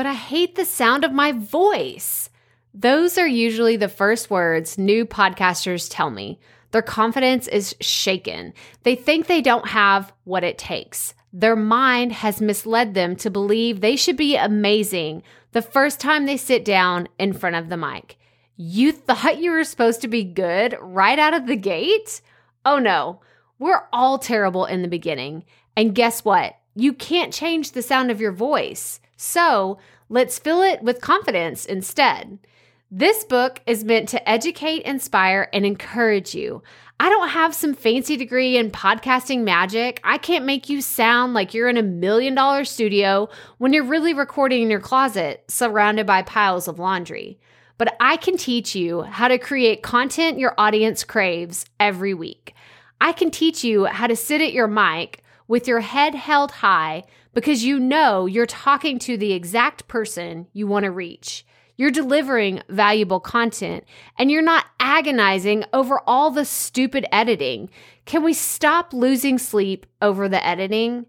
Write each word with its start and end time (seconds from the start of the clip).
but 0.00 0.06
I 0.06 0.14
hate 0.14 0.54
the 0.54 0.64
sound 0.64 1.04
of 1.04 1.12
my 1.12 1.30
voice. 1.32 2.30
Those 2.72 3.18
are 3.18 3.28
usually 3.28 3.76
the 3.76 3.86
first 3.86 4.30
words 4.30 4.78
new 4.78 5.04
podcasters 5.04 5.88
tell 5.90 6.08
me. 6.08 6.40
Their 6.70 6.80
confidence 6.80 7.46
is 7.46 7.76
shaken. 7.82 8.54
They 8.82 8.94
think 8.94 9.26
they 9.26 9.42
don't 9.42 9.68
have 9.68 10.10
what 10.24 10.42
it 10.42 10.56
takes. 10.56 11.12
Their 11.34 11.54
mind 11.54 12.12
has 12.12 12.40
misled 12.40 12.94
them 12.94 13.14
to 13.16 13.30
believe 13.30 13.82
they 13.82 13.94
should 13.94 14.16
be 14.16 14.36
amazing 14.36 15.22
the 15.52 15.60
first 15.60 16.00
time 16.00 16.24
they 16.24 16.38
sit 16.38 16.64
down 16.64 17.06
in 17.18 17.34
front 17.34 17.56
of 17.56 17.68
the 17.68 17.76
mic. 17.76 18.16
You 18.56 18.92
thought 18.92 19.42
you 19.42 19.50
were 19.50 19.64
supposed 19.64 20.00
to 20.00 20.08
be 20.08 20.24
good 20.24 20.78
right 20.80 21.18
out 21.18 21.34
of 21.34 21.46
the 21.46 21.56
gate? 21.56 22.22
Oh 22.64 22.78
no, 22.78 23.20
we're 23.58 23.82
all 23.92 24.18
terrible 24.18 24.64
in 24.64 24.80
the 24.80 24.88
beginning. 24.88 25.44
And 25.76 25.94
guess 25.94 26.24
what? 26.24 26.56
You 26.74 26.94
can't 26.94 27.34
change 27.34 27.72
the 27.72 27.82
sound 27.82 28.10
of 28.10 28.18
your 28.18 28.32
voice. 28.32 28.98
So 29.22 29.76
let's 30.08 30.38
fill 30.38 30.62
it 30.62 30.82
with 30.82 31.02
confidence 31.02 31.66
instead. 31.66 32.38
This 32.90 33.22
book 33.22 33.60
is 33.66 33.84
meant 33.84 34.08
to 34.08 34.28
educate, 34.28 34.80
inspire, 34.84 35.50
and 35.52 35.66
encourage 35.66 36.34
you. 36.34 36.62
I 36.98 37.10
don't 37.10 37.28
have 37.28 37.54
some 37.54 37.74
fancy 37.74 38.16
degree 38.16 38.56
in 38.56 38.70
podcasting 38.70 39.42
magic. 39.42 40.00
I 40.04 40.16
can't 40.16 40.46
make 40.46 40.70
you 40.70 40.80
sound 40.80 41.34
like 41.34 41.52
you're 41.52 41.68
in 41.68 41.76
a 41.76 41.82
million 41.82 42.34
dollar 42.34 42.64
studio 42.64 43.28
when 43.58 43.74
you're 43.74 43.84
really 43.84 44.14
recording 44.14 44.62
in 44.62 44.70
your 44.70 44.80
closet 44.80 45.44
surrounded 45.48 46.06
by 46.06 46.22
piles 46.22 46.66
of 46.66 46.78
laundry. 46.78 47.38
But 47.76 47.94
I 48.00 48.16
can 48.16 48.38
teach 48.38 48.74
you 48.74 49.02
how 49.02 49.28
to 49.28 49.36
create 49.36 49.82
content 49.82 50.38
your 50.38 50.54
audience 50.56 51.04
craves 51.04 51.66
every 51.78 52.14
week. 52.14 52.54
I 53.02 53.12
can 53.12 53.30
teach 53.30 53.64
you 53.64 53.84
how 53.84 54.06
to 54.06 54.16
sit 54.16 54.40
at 54.40 54.54
your 54.54 54.66
mic 54.66 55.22
with 55.46 55.68
your 55.68 55.80
head 55.80 56.14
held 56.14 56.52
high 56.52 57.04
because 57.34 57.64
you 57.64 57.78
know 57.78 58.26
you're 58.26 58.46
talking 58.46 58.98
to 59.00 59.16
the 59.16 59.32
exact 59.32 59.88
person 59.88 60.46
you 60.52 60.66
want 60.66 60.84
to 60.84 60.90
reach. 60.90 61.44
You're 61.76 61.90
delivering 61.90 62.62
valuable 62.68 63.20
content 63.20 63.84
and 64.18 64.30
you're 64.30 64.42
not 64.42 64.66
agonizing 64.78 65.64
over 65.72 66.00
all 66.06 66.30
the 66.30 66.44
stupid 66.44 67.06
editing. 67.10 67.70
Can 68.04 68.22
we 68.22 68.34
stop 68.34 68.92
losing 68.92 69.38
sleep 69.38 69.86
over 70.02 70.28
the 70.28 70.44
editing? 70.46 71.06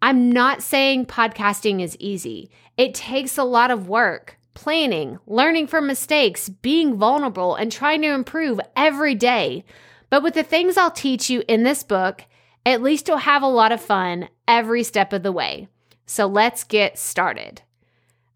I'm 0.00 0.30
not 0.30 0.62
saying 0.62 1.06
podcasting 1.06 1.82
is 1.82 1.96
easy. 1.98 2.50
It 2.76 2.94
takes 2.94 3.36
a 3.36 3.44
lot 3.44 3.70
of 3.70 3.88
work, 3.88 4.38
planning, 4.54 5.18
learning 5.26 5.66
from 5.66 5.86
mistakes, 5.86 6.48
being 6.48 6.96
vulnerable, 6.96 7.54
and 7.54 7.70
trying 7.72 8.02
to 8.02 8.08
improve 8.08 8.60
every 8.74 9.14
day. 9.14 9.64
But 10.08 10.22
with 10.22 10.34
the 10.34 10.42
things 10.42 10.76
I'll 10.76 10.90
teach 10.90 11.28
you 11.28 11.42
in 11.48 11.62
this 11.62 11.82
book, 11.82 12.24
at 12.66 12.82
least 12.82 13.06
you'll 13.06 13.16
have 13.16 13.42
a 13.42 13.48
lot 13.48 13.72
of 13.72 13.80
fun 13.80 14.28
every 14.46 14.82
step 14.82 15.12
of 15.12 15.22
the 15.22 15.32
way. 15.32 15.68
So 16.04 16.26
let's 16.26 16.64
get 16.64 16.98
started. 16.98 17.62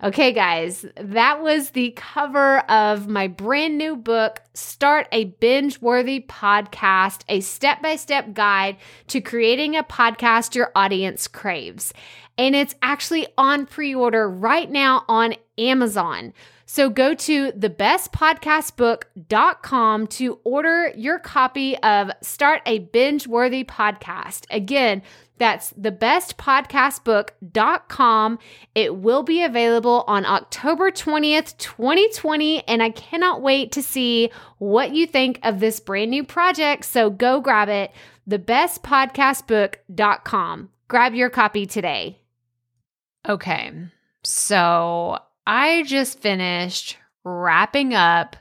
Okay, 0.03 0.33
guys, 0.33 0.87
that 0.97 1.43
was 1.43 1.71
the 1.71 1.91
cover 1.91 2.61
of 2.71 3.07
my 3.07 3.27
brand 3.27 3.77
new 3.77 3.97
book, 3.97 4.41
Start 4.55 5.07
a 5.13 5.25
Binge 5.25 5.79
Worthy 5.83 6.25
Podcast, 6.27 7.21
a 7.29 7.41
step 7.41 7.83
by 7.83 7.97
step 7.97 8.33
guide 8.33 8.79
to 9.09 9.21
creating 9.21 9.77
a 9.77 9.85
podcast 9.85 10.55
your 10.55 10.73
audience 10.75 11.29
craves. 11.29 11.93
And 12.39 12.57
it's 12.57 12.75
actually 12.81 13.27
on 13.37 13.67
pre 13.67 13.95
order 13.95 14.31
right 14.31 14.71
now 14.71 15.05
on 15.07 15.35
Amazon. 15.59 16.33
So 16.73 16.89
go 16.89 17.15
to 17.15 17.51
thebestpodcastbook.com 17.51 20.07
to 20.07 20.39
order 20.45 20.93
your 20.95 21.19
copy 21.19 21.77
of 21.79 22.13
Start 22.23 22.63
a 22.65 22.79
Binge 22.79 23.27
Worthy 23.27 23.65
Podcast. 23.65 24.47
Again, 24.53 25.03
that's 25.37 25.73
thebestpodcastbook.com. 25.73 28.39
It 28.77 28.95
will 28.95 29.25
be 29.25 29.43
available 29.43 30.05
on 30.07 30.25
October 30.25 30.93
20th, 30.93 31.59
2020, 31.59 32.69
and 32.69 32.85
I 32.85 32.91
cannot 32.91 33.43
wait 33.43 33.73
to 33.73 33.83
see 33.83 34.31
what 34.59 34.93
you 34.93 35.09
think 35.09 35.41
of 35.43 35.59
this 35.59 35.81
brand 35.81 36.13
new 36.13 36.23
project. 36.23 36.85
So 36.85 37.11
go 37.11 37.41
grab 37.41 37.69
it, 37.69 37.91
thebestpodcastbook.com. 38.29 40.69
Grab 40.87 41.15
your 41.17 41.31
copy 41.31 41.67
today. 41.67 42.21
Okay, 43.29 43.73
so 44.23 45.19
I 45.47 45.83
just 45.85 46.21
finished 46.21 46.97
wrapping 47.25 47.95
up 47.95 48.37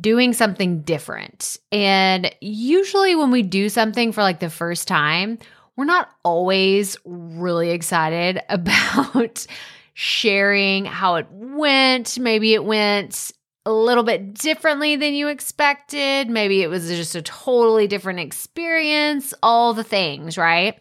doing 0.00 0.32
something 0.32 0.82
different. 0.82 1.58
And 1.70 2.34
usually, 2.40 3.14
when 3.14 3.30
we 3.30 3.42
do 3.42 3.68
something 3.68 4.12
for 4.12 4.22
like 4.22 4.40
the 4.40 4.50
first 4.50 4.88
time, 4.88 5.38
we're 5.76 5.84
not 5.84 6.10
always 6.24 6.96
really 7.04 7.70
excited 7.70 8.40
about 8.48 9.46
sharing 9.94 10.84
how 10.84 11.16
it 11.16 11.26
went. 11.30 12.18
Maybe 12.18 12.54
it 12.54 12.64
went 12.64 13.32
a 13.66 13.72
little 13.72 14.04
bit 14.04 14.34
differently 14.34 14.96
than 14.96 15.14
you 15.14 15.28
expected. 15.28 16.30
Maybe 16.30 16.62
it 16.62 16.68
was 16.68 16.88
just 16.88 17.14
a 17.14 17.22
totally 17.22 17.86
different 17.86 18.20
experience, 18.20 19.34
all 19.42 19.74
the 19.74 19.84
things, 19.84 20.38
right? 20.38 20.80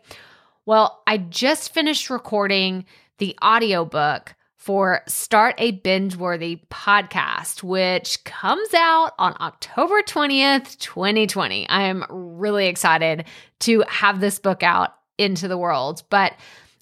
Well, 0.65 1.01
I 1.05 1.17
just 1.17 1.73
finished 1.73 2.09
recording 2.09 2.85
the 3.17 3.38
audiobook 3.44 4.35
for 4.67 5.00
Start 5.07 5.55
a 5.59 5.72
Binge 5.72 6.17
Worthy 6.17 6.59
podcast, 6.69 7.63
which 7.63 8.22
comes 8.25 8.73
out 8.73 9.13
on 9.17 9.33
October 9.39 10.01
20th, 10.01 10.78
2020. 10.79 11.69
I 11.69 11.83
am 11.83 12.03
really 12.09 12.67
excited 12.67 13.23
to 13.59 13.85
have 13.88 14.19
this 14.19 14.39
book 14.39 14.63
out 14.63 14.89
into 15.17 15.47
the 15.47 15.57
world. 15.57 16.03
But 16.09 16.33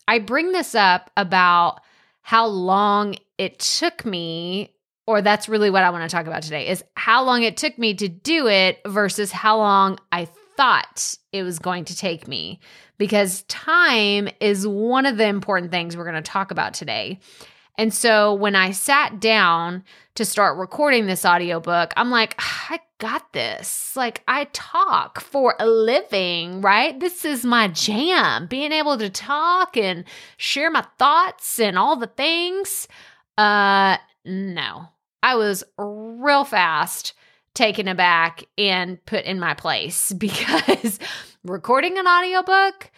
I 0.08 0.18
bring 0.18 0.52
this 0.52 0.74
up 0.74 1.12
about 1.16 1.80
how 2.24 2.48
long 2.48 3.18
it 3.38 3.60
took 3.60 4.04
me 4.04 4.74
or 5.06 5.22
that's 5.22 5.48
really 5.48 5.70
what 5.70 5.84
I 5.84 5.92
want 5.92 6.10
to 6.10 6.16
talk 6.16 6.26
about 6.26 6.42
today 6.42 6.68
is 6.68 6.84
how 6.96 7.24
long 7.24 7.44
it 7.44 7.56
took 7.56 7.78
me 7.78 7.94
to 7.94 8.08
do 8.10 8.48
it 8.48 8.80
versus 8.88 9.32
how 9.32 9.58
long 9.58 10.00
I 10.12 10.28
thought 10.58 11.16
it 11.32 11.44
was 11.44 11.60
going 11.60 11.86
to 11.86 11.96
take 11.96 12.28
me 12.28 12.62
because 12.98 13.44
time 13.44 14.28
is 14.40 14.68
one 14.68 15.06
of 15.06 15.18
the 15.18 15.28
important 15.28 15.70
things 15.70 15.96
we're 15.96 16.10
going 16.10 16.16
to 16.16 16.24
talk 16.24 16.50
about 16.50 16.74
today. 16.74 17.20
And 17.78 17.94
so 17.94 18.34
when 18.34 18.56
I 18.56 18.72
sat 18.72 19.20
down 19.20 19.84
to 20.16 20.26
start 20.26 20.58
recording 20.58 21.08
this 21.08 21.26
audiobook, 21.26 21.94
I'm 21.98 22.10
like, 22.10 22.36
I 22.38 22.80
got 23.00 23.34
this. 23.34 23.96
Like, 23.96 24.24
I 24.28 24.46
talk 24.54 25.20
for 25.20 25.56
a 25.60 25.68
living, 25.68 26.62
right? 26.62 26.98
This 27.00 27.26
is 27.26 27.44
my 27.44 27.68
jam, 27.68 28.48
being 28.48 28.72
able 28.72 28.98
to 28.98 29.10
talk 29.10 29.76
and 29.76 30.06
share 30.38 30.72
my 30.72 30.86
thoughts 30.98 31.60
and 31.60 31.78
all 31.78 31.98
the 31.98 32.08
things. 32.08 32.88
Uh, 33.38 33.98
no, 34.24 34.88
I 35.22 35.36
was 35.36 35.64
real 35.78 36.46
fast 36.46 37.14
taken 37.54 37.88
aback 37.88 38.44
and 38.58 39.04
put 39.06 39.26
in 39.26 39.40
my 39.40 39.54
place 39.54 40.14
because 40.18 41.00
recording 41.44 41.98
an 41.98 42.08
audiobook 42.08 42.92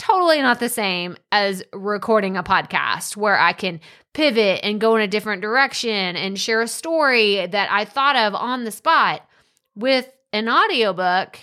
totally 0.00 0.40
not 0.40 0.58
the 0.60 0.68
same 0.68 1.14
as 1.30 1.62
recording 1.74 2.34
a 2.36 2.42
podcast 2.42 3.18
where 3.18 3.38
I 3.38 3.52
can 3.52 3.80
pivot 4.12 4.60
and 4.62 4.80
go 4.80 4.96
in 4.96 5.02
a 5.02 5.08
different 5.08 5.42
direction 5.42 6.16
and 6.16 6.38
share 6.38 6.60
a 6.60 6.68
story 6.68 7.46
that 7.46 7.70
I 7.70 7.84
thought 7.84 8.16
of 8.16 8.34
on 8.34 8.64
the 8.64 8.70
spot. 8.70 9.26
With 9.74 10.10
an 10.32 10.48
audiobook, 10.48 11.38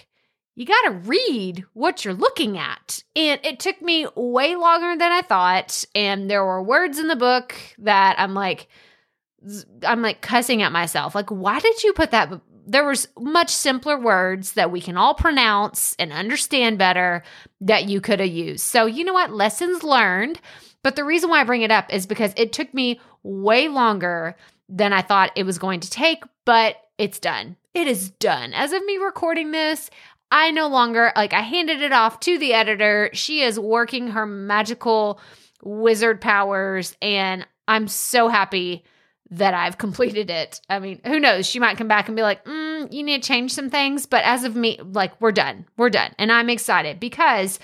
you 0.55 0.65
got 0.65 0.81
to 0.85 0.91
read 0.91 1.65
what 1.73 2.03
you're 2.03 2.13
looking 2.13 2.57
at. 2.57 3.03
And 3.15 3.39
it 3.43 3.59
took 3.59 3.81
me 3.81 4.07
way 4.15 4.55
longer 4.55 4.97
than 4.97 5.11
I 5.11 5.21
thought. 5.21 5.85
And 5.93 6.29
there 6.29 6.43
were 6.43 6.61
words 6.61 6.99
in 6.99 7.07
the 7.07 7.15
book 7.15 7.55
that 7.79 8.15
I'm 8.19 8.33
like, 8.33 8.67
I'm 9.83 10.01
like 10.01 10.21
cussing 10.21 10.61
at 10.63 10.71
myself. 10.71 11.15
Like, 11.15 11.29
why 11.29 11.59
did 11.59 11.83
you 11.83 11.93
put 11.93 12.11
that 12.11 12.41
there 12.67 12.85
was 12.85 13.07
much 13.17 13.49
simpler 13.49 13.97
words 13.97 14.53
that 14.53 14.71
we 14.71 14.81
can 14.81 14.97
all 14.97 15.15
pronounce 15.15 15.95
and 15.97 16.11
understand 16.11 16.77
better 16.77 17.23
that 17.61 17.85
you 17.85 18.01
could 18.01 18.19
have 18.19 18.29
used. 18.29 18.59
So, 18.59 18.85
you 18.85 19.05
know 19.05 19.13
what? 19.13 19.31
Lessons 19.31 19.83
learned. 19.83 20.41
But 20.83 20.97
the 20.97 21.05
reason 21.05 21.29
why 21.29 21.39
I 21.39 21.45
bring 21.45 21.61
it 21.61 21.71
up 21.71 21.91
is 21.91 22.05
because 22.05 22.33
it 22.35 22.51
took 22.53 22.73
me 22.73 22.99
way 23.23 23.69
longer 23.69 24.35
than 24.69 24.91
I 24.91 25.01
thought 25.01 25.31
it 25.35 25.45
was 25.45 25.57
going 25.57 25.79
to 25.79 25.89
take, 25.89 26.23
but 26.45 26.75
it's 26.97 27.19
done. 27.19 27.55
It 27.73 27.87
is 27.87 28.09
done. 28.11 28.53
As 28.53 28.73
of 28.73 28.83
me 28.85 28.97
recording 28.97 29.51
this, 29.51 29.89
I 30.29 30.51
no 30.51 30.67
longer 30.67 31.13
like 31.15 31.33
I 31.33 31.41
handed 31.41 31.81
it 31.81 31.93
off 31.93 32.19
to 32.21 32.37
the 32.37 32.53
editor. 32.53 33.09
She 33.13 33.41
is 33.41 33.57
working 33.57 34.09
her 34.09 34.25
magical 34.25 35.21
wizard 35.63 36.19
powers 36.19 36.95
and 37.01 37.47
I'm 37.67 37.87
so 37.87 38.27
happy 38.27 38.83
that 39.31 39.53
I've 39.53 39.77
completed 39.77 40.29
it. 40.29 40.61
I 40.69 40.79
mean, 40.79 41.01
who 41.05 41.19
knows? 41.19 41.45
She 41.45 41.59
might 41.59 41.77
come 41.77 41.87
back 41.87 42.07
and 42.07 42.15
be 42.15 42.21
like, 42.21 42.45
mm, 42.45 42.91
you 42.91 43.03
need 43.03 43.21
to 43.21 43.27
change 43.27 43.53
some 43.53 43.69
things. 43.69 44.05
But 44.05 44.23
as 44.23 44.43
of 44.43 44.55
me, 44.55 44.79
like, 44.81 45.19
we're 45.19 45.31
done. 45.31 45.65
We're 45.75 45.89
done. 45.89 46.13
And 46.17 46.31
I'm 46.31 46.49
excited 46.49 46.99
because 46.99 47.59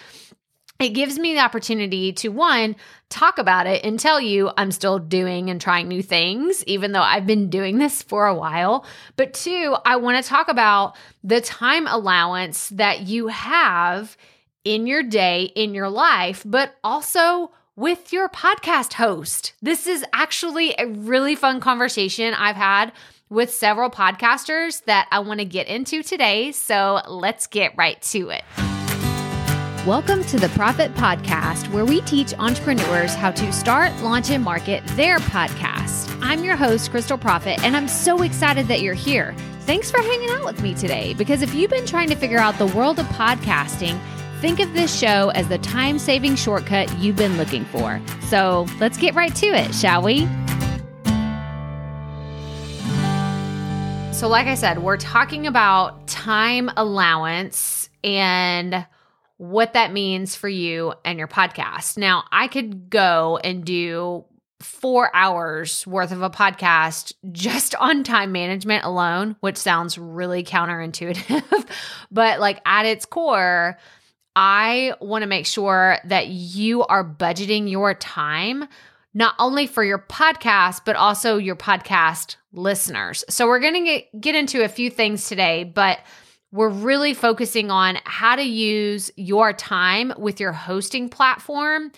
it 0.79 0.89
gives 0.89 1.17
me 1.17 1.33
the 1.33 1.39
opportunity 1.39 2.11
to 2.13 2.29
one, 2.29 2.75
talk 3.09 3.37
about 3.37 3.67
it 3.67 3.85
and 3.85 3.99
tell 3.99 4.19
you 4.19 4.51
I'm 4.57 4.71
still 4.71 4.99
doing 4.99 5.49
and 5.49 5.61
trying 5.61 5.87
new 5.87 6.03
things, 6.03 6.63
even 6.65 6.91
though 6.91 7.01
I've 7.01 7.27
been 7.27 7.49
doing 7.49 7.77
this 7.77 8.01
for 8.01 8.27
a 8.27 8.35
while. 8.35 8.85
But 9.15 9.33
two, 9.33 9.75
I 9.85 9.97
want 9.97 10.21
to 10.21 10.27
talk 10.27 10.49
about 10.49 10.97
the 11.23 11.39
time 11.39 11.87
allowance 11.87 12.69
that 12.69 13.01
you 13.01 13.27
have 13.27 14.17
in 14.65 14.87
your 14.87 15.03
day, 15.03 15.43
in 15.43 15.73
your 15.73 15.89
life, 15.89 16.43
but 16.45 16.75
also 16.83 17.51
with 17.75 18.13
your 18.13 18.29
podcast 18.29 18.93
host. 18.93 19.53
This 19.61 19.87
is 19.87 20.05
actually 20.13 20.75
a 20.77 20.85
really 20.85 21.35
fun 21.35 21.59
conversation 21.59 22.35
I've 22.35 22.55
had 22.55 22.91
with 23.29 23.51
several 23.51 23.89
podcasters 23.89 24.83
that 24.85 25.07
I 25.11 25.19
want 25.19 25.39
to 25.39 25.45
get 25.45 25.67
into 25.67 26.03
today. 26.03 26.51
So 26.51 27.01
let's 27.07 27.47
get 27.47 27.75
right 27.75 27.99
to 28.03 28.29
it. 28.29 28.43
Welcome 29.87 30.23
to 30.25 30.37
the 30.37 30.49
Prophit 30.49 30.93
Podcast, 30.93 31.73
where 31.73 31.83
we 31.83 32.01
teach 32.01 32.33
entrepreneurs 32.35 33.15
how 33.15 33.31
to 33.31 33.51
start, 33.51 33.91
launch, 34.03 34.29
and 34.29 34.43
market 34.43 34.85
their 34.89 35.17
podcast. 35.17 36.15
I'm 36.21 36.43
your 36.43 36.55
host, 36.55 36.91
Crystal 36.91 37.17
Prophit, 37.17 37.61
and 37.63 37.75
I'm 37.75 37.87
so 37.87 38.21
excited 38.21 38.67
that 38.67 38.81
you're 38.81 38.93
here. 38.93 39.35
Thanks 39.61 39.89
for 39.89 39.97
hanging 39.97 40.29
out 40.29 40.45
with 40.45 40.61
me 40.61 40.75
today 40.75 41.15
because 41.15 41.41
if 41.41 41.55
you've 41.55 41.71
been 41.71 41.87
trying 41.87 42.09
to 42.09 42.15
figure 42.15 42.37
out 42.37 42.59
the 42.59 42.67
world 42.67 42.99
of 42.99 43.07
podcasting, 43.07 43.99
think 44.43 44.59
of 44.59 44.73
this 44.73 44.93
show 44.93 45.29
as 45.29 45.47
the 45.47 45.57
time 45.59 45.97
saving 45.97 46.35
shortcut 46.35 46.93
you've 46.99 47.15
been 47.15 47.37
looking 47.37 47.63
for. 47.63 48.01
So 48.27 48.67
let's 48.77 48.97
get 48.97 49.15
right 49.15 49.33
to 49.37 49.45
it, 49.45 49.73
shall 49.73 50.01
we? 50.01 50.27
So, 54.13 54.27
like 54.27 54.47
I 54.47 54.55
said, 54.55 54.79
we're 54.79 54.97
talking 54.97 55.47
about 55.47 56.07
time 56.07 56.69
allowance 56.75 57.87
and 58.03 58.85
what 59.37 59.71
that 59.75 59.93
means 59.93 60.35
for 60.35 60.49
you 60.49 60.93
and 61.05 61.17
your 61.17 61.29
podcast. 61.29 61.97
Now, 61.97 62.25
I 62.29 62.49
could 62.49 62.89
go 62.89 63.39
and 63.41 63.63
do 63.63 64.25
four 64.59 65.09
hours 65.15 65.87
worth 65.87 66.11
of 66.11 66.21
a 66.21 66.29
podcast 66.29 67.13
just 67.31 67.75
on 67.79 68.03
time 68.03 68.33
management 68.33 68.83
alone, 68.83 69.37
which 69.39 69.55
sounds 69.55 69.97
really 69.97 70.43
counterintuitive. 70.43 71.65
but, 72.11 72.41
like, 72.41 72.59
at 72.65 72.85
its 72.85 73.05
core, 73.05 73.77
I 74.35 74.93
want 74.99 75.21
to 75.23 75.27
make 75.27 75.45
sure 75.45 75.97
that 76.05 76.27
you 76.27 76.83
are 76.83 77.03
budgeting 77.03 77.69
your 77.69 77.93
time 77.93 78.67
not 79.13 79.35
only 79.37 79.67
for 79.67 79.83
your 79.83 79.99
podcast 79.99 80.81
but 80.85 80.95
also 80.95 81.37
your 81.37 81.55
podcast 81.55 82.37
listeners. 82.51 83.23
So 83.29 83.47
we're 83.47 83.59
going 83.59 83.85
to 83.85 84.17
get 84.19 84.35
into 84.35 84.63
a 84.63 84.67
few 84.67 84.89
things 84.89 85.27
today, 85.27 85.63
but 85.63 85.99
we're 86.51 86.69
really 86.69 87.13
focusing 87.13 87.71
on 87.71 87.97
how 88.03 88.35
to 88.35 88.43
use 88.43 89.11
your 89.15 89.53
time 89.53 90.13
with 90.17 90.39
your 90.39 90.51
hosting 90.51 91.09
platform 91.09 91.91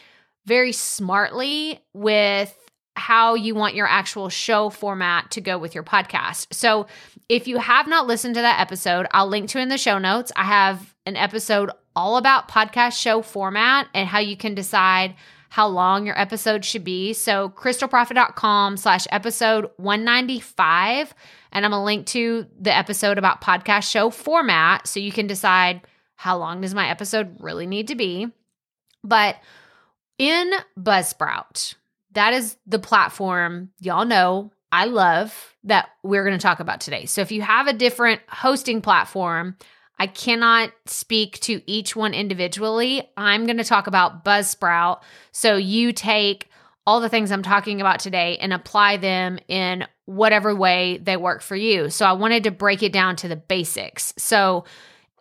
very 0.46 0.72
smartly 0.72 1.80
with 1.94 2.56
how 2.96 3.36
you 3.36 3.56
want 3.56 3.76
your 3.76 3.88
actual 3.88 4.30
show 4.30 4.70
format 4.70 5.32
to 5.32 5.42
go 5.42 5.58
with 5.58 5.76
your 5.76 5.84
podcast. 5.84 6.54
So, 6.54 6.88
if 7.28 7.48
you 7.48 7.58
have 7.58 7.88
not 7.88 8.08
listened 8.08 8.36
to 8.36 8.42
that 8.42 8.60
episode, 8.60 9.08
I'll 9.12 9.28
link 9.28 9.50
to 9.50 9.60
in 9.60 9.70
the 9.70 9.78
show 9.78 9.98
notes. 9.98 10.32
I 10.36 10.44
have 10.44 10.94
an 11.06 11.16
episode 11.16 11.72
all 11.96 12.18
about 12.18 12.50
podcast 12.50 13.00
show 13.00 13.22
format 13.22 13.88
and 13.94 14.08
how 14.08 14.20
you 14.20 14.38
can 14.38 14.54
decide 14.54 15.16
how 15.50 15.68
long 15.68 16.06
your 16.06 16.20
episode 16.20 16.66
should 16.66 16.84
be. 16.84 17.14
So 17.14 17.50
crystalprophit.com 17.50 18.78
slash 18.78 19.08
episode 19.10 19.70
195. 19.78 21.14
And 21.52 21.66
I'm 21.66 21.72
going 21.72 21.80
to 21.80 21.86
link 21.86 22.06
to 22.08 22.46
the 22.60 22.76
episode 22.76 23.18
about 23.18 23.42
podcast 23.42 23.90
show 23.90 24.10
format 24.10 24.86
so 24.88 25.00
you 25.00 25.14
can 25.14 25.28
decide 25.28 25.82
how 26.16 26.38
long 26.38 26.62
does 26.62 26.74
my 26.74 26.90
episode 26.90 27.38
really 27.40 27.68
need 27.68 27.88
to 27.88 27.96
be. 27.96 28.28
But 29.04 29.38
in 30.18 30.52
Buzzsprout, 30.78 31.76
that 32.16 32.34
is 32.34 32.58
the 32.66 32.80
platform 32.80 33.70
y'all 33.80 34.06
know 34.06 34.52
I 34.72 34.86
love 34.86 35.56
that 35.64 35.90
we're 36.04 36.26
going 36.26 36.38
to 36.38 36.42
talk 36.42 36.60
about 36.60 36.82
today. 36.82 37.06
So 37.06 37.22
if 37.22 37.32
you 37.32 37.42
have 37.42 37.68
a 37.68 37.74
different 37.74 38.20
hosting 38.28 38.82
platform, 38.82 39.56
I 39.98 40.08
cannot 40.08 40.72
speak 40.86 41.40
to 41.42 41.62
each 41.66 41.96
one 41.96 42.14
individually. 42.14 43.10
I'm 43.16 43.46
going 43.46 43.58
to 43.58 43.64
talk 43.64 43.88
about 43.88 44.26
Buzzsprout. 44.26 45.02
So 45.32 45.56
you 45.56 45.94
take 45.94 46.50
all 46.86 47.00
the 47.00 47.08
things 47.08 47.32
I'm 47.32 47.42
talking 47.42 47.80
about 47.80 48.00
today 48.00 48.38
and 48.42 48.52
apply 48.52 48.98
them 48.98 49.40
in 49.48 49.88
whatever 50.06 50.54
way 50.54 50.98
they 50.98 51.16
work 51.16 51.42
for 51.42 51.56
you. 51.56 51.90
So 51.90 52.06
I 52.06 52.12
wanted 52.12 52.44
to 52.44 52.52
break 52.52 52.84
it 52.84 52.92
down 52.92 53.16
to 53.18 53.28
the 53.28 53.38
basics. 53.38 54.14
So 54.18 54.66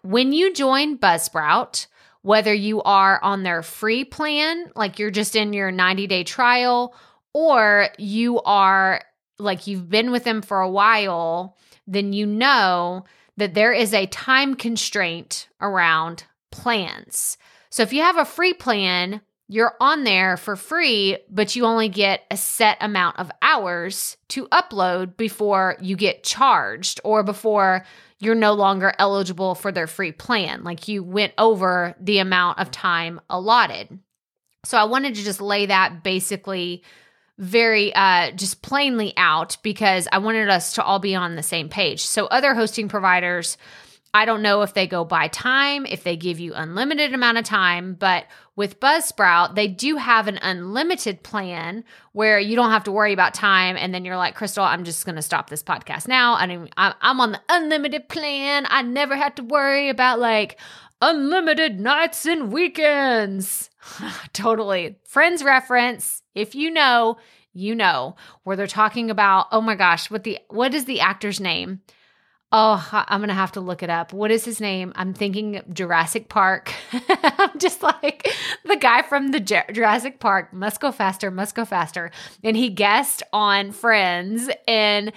when 0.02 0.32
you 0.32 0.52
join 0.52 0.98
Buzzsprout, 0.98 1.86
whether 2.24 2.54
you 2.54 2.80
are 2.84 3.22
on 3.22 3.42
their 3.42 3.62
free 3.62 4.02
plan, 4.02 4.72
like 4.74 4.98
you're 4.98 5.10
just 5.10 5.36
in 5.36 5.52
your 5.52 5.70
90 5.70 6.06
day 6.06 6.24
trial, 6.24 6.94
or 7.34 7.90
you 7.98 8.40
are 8.40 9.02
like 9.38 9.66
you've 9.66 9.90
been 9.90 10.10
with 10.10 10.24
them 10.24 10.40
for 10.40 10.60
a 10.60 10.70
while, 10.70 11.54
then 11.86 12.14
you 12.14 12.24
know 12.24 13.04
that 13.36 13.52
there 13.52 13.74
is 13.74 13.92
a 13.92 14.06
time 14.06 14.54
constraint 14.54 15.48
around 15.60 16.24
plans. 16.50 17.36
So 17.68 17.82
if 17.82 17.92
you 17.92 18.00
have 18.00 18.16
a 18.16 18.24
free 18.24 18.54
plan, 18.54 19.20
you're 19.48 19.74
on 19.78 20.04
there 20.04 20.36
for 20.36 20.56
free, 20.56 21.18
but 21.28 21.54
you 21.54 21.64
only 21.64 21.88
get 21.88 22.22
a 22.30 22.36
set 22.36 22.78
amount 22.80 23.18
of 23.18 23.30
hours 23.42 24.16
to 24.28 24.46
upload 24.48 25.16
before 25.16 25.76
you 25.80 25.96
get 25.96 26.24
charged 26.24 27.00
or 27.04 27.22
before 27.22 27.84
you're 28.18 28.34
no 28.34 28.54
longer 28.54 28.94
eligible 28.98 29.54
for 29.54 29.70
their 29.70 29.86
free 29.86 30.12
plan. 30.12 30.64
Like 30.64 30.88
you 30.88 31.02
went 31.02 31.34
over 31.36 31.94
the 32.00 32.18
amount 32.18 32.58
of 32.58 32.70
time 32.70 33.20
allotted. 33.28 33.98
So 34.64 34.78
I 34.78 34.84
wanted 34.84 35.14
to 35.16 35.22
just 35.22 35.42
lay 35.42 35.66
that 35.66 36.02
basically 36.02 36.82
very 37.36 37.92
uh 37.94 38.30
just 38.30 38.62
plainly 38.62 39.12
out 39.16 39.56
because 39.64 40.06
I 40.12 40.18
wanted 40.18 40.48
us 40.48 40.74
to 40.74 40.84
all 40.84 41.00
be 41.00 41.16
on 41.16 41.34
the 41.34 41.42
same 41.42 41.68
page. 41.68 42.00
So 42.02 42.26
other 42.26 42.54
hosting 42.54 42.88
providers 42.88 43.58
I 44.14 44.26
don't 44.26 44.42
know 44.42 44.62
if 44.62 44.74
they 44.74 44.86
go 44.86 45.04
by 45.04 45.26
time, 45.26 45.86
if 45.86 46.04
they 46.04 46.16
give 46.16 46.38
you 46.38 46.54
unlimited 46.54 47.12
amount 47.12 47.36
of 47.36 47.44
time, 47.44 47.94
but 47.94 48.26
with 48.54 48.78
Buzzsprout, 48.78 49.56
they 49.56 49.66
do 49.66 49.96
have 49.96 50.28
an 50.28 50.38
unlimited 50.40 51.24
plan 51.24 51.82
where 52.12 52.38
you 52.38 52.54
don't 52.54 52.70
have 52.70 52.84
to 52.84 52.92
worry 52.92 53.12
about 53.12 53.34
time. 53.34 53.76
And 53.76 53.92
then 53.92 54.04
you're 54.04 54.16
like, 54.16 54.36
Crystal, 54.36 54.62
I'm 54.62 54.84
just 54.84 55.04
going 55.04 55.16
to 55.16 55.22
stop 55.22 55.50
this 55.50 55.64
podcast 55.64 56.06
now. 56.06 56.34
I 56.36 56.46
mean, 56.46 56.68
I'm 56.76 57.20
on 57.20 57.32
the 57.32 57.40
unlimited 57.48 58.08
plan. 58.08 58.68
I 58.70 58.82
never 58.82 59.16
have 59.16 59.34
to 59.34 59.42
worry 59.42 59.88
about 59.88 60.20
like 60.20 60.60
unlimited 61.02 61.80
nights 61.80 62.24
and 62.24 62.52
weekends. 62.52 63.68
totally. 64.32 64.94
Friends 65.08 65.42
reference. 65.42 66.22
If 66.36 66.54
you 66.54 66.70
know, 66.70 67.16
you 67.52 67.74
know, 67.74 68.14
where 68.44 68.54
they're 68.54 68.68
talking 68.68 69.10
about, 69.10 69.48
oh 69.50 69.60
my 69.60 69.74
gosh, 69.74 70.08
what 70.08 70.22
the 70.22 70.38
what 70.50 70.72
is 70.72 70.84
the 70.84 71.00
actor's 71.00 71.40
name? 71.40 71.80
Oh, 72.56 72.88
I'm 72.92 73.18
going 73.18 73.30
to 73.30 73.34
have 73.34 73.50
to 73.52 73.60
look 73.60 73.82
it 73.82 73.90
up. 73.90 74.12
What 74.12 74.30
is 74.30 74.44
his 74.44 74.60
name? 74.60 74.92
I'm 74.94 75.12
thinking 75.12 75.60
Jurassic 75.72 76.28
Park. 76.28 76.72
I'm 76.92 77.58
just 77.58 77.82
like 77.82 78.32
the 78.64 78.76
guy 78.76 79.02
from 79.02 79.32
the 79.32 79.40
Jurassic 79.40 80.20
Park, 80.20 80.52
must 80.52 80.80
go 80.80 80.92
faster, 80.92 81.32
must 81.32 81.56
go 81.56 81.64
faster. 81.64 82.12
And 82.44 82.56
he 82.56 82.70
guessed 82.70 83.24
on 83.32 83.72
Friends. 83.72 84.48
And 84.68 85.12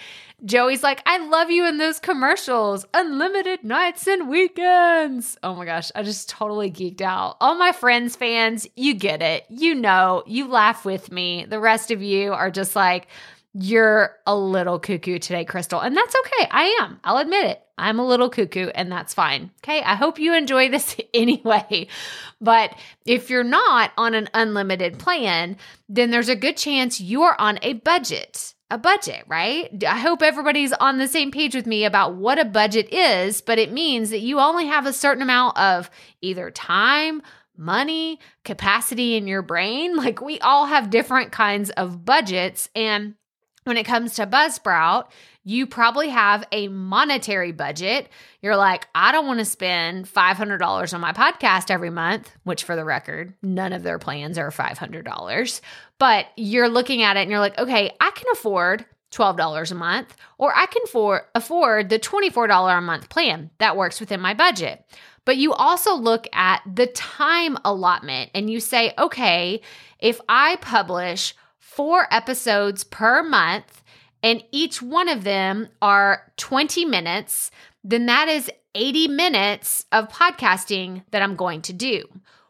Joey's 0.45 0.81
like, 0.81 1.03
I 1.05 1.19
love 1.19 1.51
you 1.51 1.67
in 1.67 1.77
those 1.77 1.99
commercials, 1.99 2.87
unlimited 2.95 3.63
nights 3.63 4.07
and 4.07 4.29
weekends. 4.29 5.37
Oh 5.43 5.53
my 5.53 5.65
gosh, 5.65 5.91
I 5.93 6.01
just 6.01 6.29
totally 6.29 6.71
geeked 6.71 7.01
out. 7.01 7.37
All 7.39 7.53
my 7.53 7.71
Friends 7.71 8.15
fans, 8.15 8.67
you 8.75 8.95
get 8.95 9.21
it. 9.21 9.45
You 9.47 9.75
know, 9.75 10.23
you 10.25 10.47
laugh 10.47 10.85
with 10.85 11.11
me. 11.11 11.45
The 11.45 11.59
rest 11.59 11.91
of 11.91 12.01
you 12.01 12.33
are 12.33 12.49
just 12.49 12.75
like, 12.75 13.07
you're 13.59 14.15
a 14.25 14.35
little 14.35 14.79
cuckoo 14.79 15.19
today, 15.19 15.45
Crystal. 15.45 15.79
And 15.79 15.95
that's 15.95 16.15
okay. 16.15 16.47
I 16.51 16.77
am. 16.81 16.99
I'll 17.03 17.17
admit 17.17 17.45
it. 17.45 17.61
I'm 17.77 17.99
a 17.99 18.05
little 18.05 18.29
cuckoo, 18.29 18.67
and 18.67 18.91
that's 18.91 19.13
fine. 19.13 19.51
Okay. 19.63 19.81
I 19.81 19.95
hope 19.95 20.19
you 20.19 20.35
enjoy 20.35 20.69
this 20.71 20.95
anyway. 21.13 21.87
But 22.39 22.75
if 23.05 23.29
you're 23.29 23.43
not 23.43 23.91
on 23.97 24.13
an 24.13 24.29
unlimited 24.33 24.99
plan, 24.99 25.57
then 25.89 26.11
there's 26.11 26.29
a 26.29 26.35
good 26.35 26.57
chance 26.57 27.01
you're 27.01 27.39
on 27.39 27.59
a 27.61 27.73
budget. 27.73 28.53
A 28.69 28.77
budget, 28.77 29.23
right? 29.27 29.71
I 29.85 29.97
hope 29.97 30.21
everybody's 30.21 30.73
on 30.73 30.97
the 30.97 31.07
same 31.07 31.31
page 31.31 31.55
with 31.55 31.65
me 31.65 31.85
about 31.85 32.15
what 32.15 32.37
a 32.37 32.43
budget 32.43 32.93
is, 32.93 33.39
but 33.39 33.59
it 33.59 33.71
means 33.71 34.09
that 34.09 34.19
you 34.19 34.39
only 34.39 34.65
have 34.65 34.85
a 34.85 34.91
certain 34.91 35.23
amount 35.23 35.57
of 35.57 35.89
either 36.21 36.51
time, 36.51 37.21
money, 37.55 38.19
capacity 38.43 39.15
in 39.15 39.25
your 39.25 39.41
brain. 39.41 39.95
Like 40.07 40.21
we 40.21 40.39
all 40.39 40.65
have 40.65 40.89
different 40.89 41.31
kinds 41.31 41.69
of 41.71 42.03
budgets. 42.03 42.69
And 42.75 43.15
when 43.67 43.77
it 43.77 43.85
comes 43.85 44.15
to 44.15 44.25
Buzzsprout, 44.25 45.09
you 45.43 45.67
probably 45.67 46.09
have 46.09 46.43
a 46.51 46.67
monetary 46.67 47.51
budget. 47.51 48.09
You're 48.41 48.57
like, 48.57 48.87
I 48.95 49.11
don't 49.11 49.27
want 49.27 49.39
to 49.39 49.45
spend 49.45 50.05
$500 50.05 50.93
on 50.93 51.01
my 51.01 51.13
podcast 51.13 51.69
every 51.69 51.89
month, 51.89 52.31
which 52.43 52.63
for 52.63 52.75
the 52.75 52.83
record, 52.83 53.33
none 53.41 53.73
of 53.73 53.83
their 53.83 53.99
plans 53.99 54.37
are 54.37 54.51
$500. 54.51 55.61
But 55.99 56.25
you're 56.35 56.69
looking 56.69 57.01
at 57.03 57.17
it 57.17 57.21
and 57.21 57.29
you're 57.31 57.39
like, 57.39 57.57
okay, 57.57 57.91
I 58.01 58.11
can 58.11 58.27
afford 58.33 58.85
$12 59.11 59.71
a 59.71 59.75
month, 59.75 60.15
or 60.37 60.53
I 60.55 60.65
can 60.65 60.85
for, 60.87 61.29
afford 61.33 61.89
the 61.89 61.99
$24 61.99 62.77
a 62.77 62.81
month 62.81 63.09
plan 63.09 63.49
that 63.57 63.77
works 63.77 63.99
within 63.99 64.19
my 64.19 64.33
budget. 64.33 64.83
But 65.23 65.37
you 65.37 65.53
also 65.53 65.95
look 65.95 66.27
at 66.33 66.61
the 66.73 66.87
time 66.87 67.57
allotment 67.65 68.31
and 68.33 68.49
you 68.49 68.59
say, 68.59 68.93
okay, 68.97 69.61
if 69.99 70.19
I 70.27 70.57
publish 70.57 71.35
four 71.77 72.07
episodes 72.09 72.83
per 72.83 73.21
month, 73.21 73.83
and 74.23 74.43
each 74.51 74.81
one 74.81 75.07
of 75.07 75.23
them 75.23 75.69
are 75.79 76.33
20 76.37 76.85
minutes, 76.85 77.51
then 77.83 78.07
that 78.07 78.27
is 78.27 78.49
80 78.73 79.09
minutes 79.09 79.85
of 79.91 80.09
podcasting 80.09 81.03
that 81.11 81.21
I'm 81.21 81.35
going 81.35 81.61
to 81.61 81.73
do. 81.73 82.03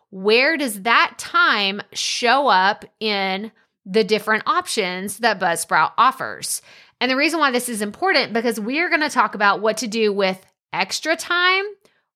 where 0.10 0.56
does 0.56 0.84
that 0.84 1.16
time 1.18 1.82
show 1.92 2.48
up 2.48 2.86
in 3.02 3.52
the 3.86 4.06
different 4.06 4.44
options 4.48 5.18
that 5.18 5.40
Buzzsprout 5.42 5.92
offers? 5.98 6.62
And 7.02 7.12
the 7.12 7.18
reason 7.18 7.42
why 7.42 7.52
this 7.52 7.68
is 7.68 7.82
important 7.82 8.32
because 8.32 8.58
we 8.58 8.80
are 8.80 8.88
going 8.88 9.02
to 9.02 9.10
talk 9.10 9.36
about 9.36 9.60
what 9.60 9.78
to 9.78 9.88
do 9.88 10.14
with 10.14 10.44
extra 10.72 11.18
time 11.18 11.66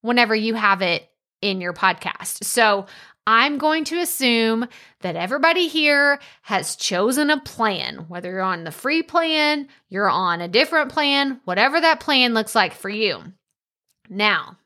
whenever 0.02 0.34
you 0.34 0.54
have 0.54 0.82
it 0.82 1.10
in 1.42 1.60
your 1.60 1.74
podcast. 1.74 2.46
So, 2.46 2.86
I'm 3.34 3.58
going 3.58 3.86
to 3.86 4.02
assume 4.02 4.68
that 5.00 5.16
everybody 5.16 5.70
here 5.70 6.20
has 6.42 6.76
chosen 6.76 7.30
a 7.30 7.40
plan, 7.40 8.06
whether 8.10 8.30
you're 8.30 8.42
on 8.42 8.66
the 8.66 8.74
free 8.74 9.02
plan, 9.02 9.70
you're 9.88 10.10
on 10.10 10.42
a 10.42 10.50
different 10.50 10.92
plan, 10.92 11.40
whatever 11.46 11.80
that 11.80 12.02
plan 12.02 12.34
looks 12.34 12.56
like 12.56 12.74
for 12.74 12.90
you. 12.90 13.24
Now, 14.10 14.58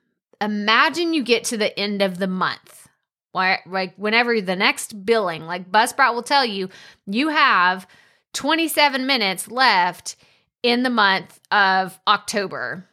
imagine 0.42 1.14
you 1.14 1.24
get 1.24 1.44
to 1.46 1.58
the 1.58 1.80
end 1.80 2.02
of 2.02 2.18
the 2.18 2.26
month, 2.26 2.88
like 3.36 3.94
whenever 3.98 4.42
the 4.42 4.56
next 4.56 5.06
billing, 5.06 5.46
like 5.46 5.72
Buzzsprout 5.72 6.16
will 6.16 6.24
tell 6.24 6.44
you, 6.44 6.70
you 7.06 7.30
have 7.30 7.86
27 8.34 9.06
minutes 9.06 9.48
left 9.48 10.16
in 10.64 10.82
the 10.82 10.90
month 10.90 11.40
of 11.52 12.00
October. 12.08 12.90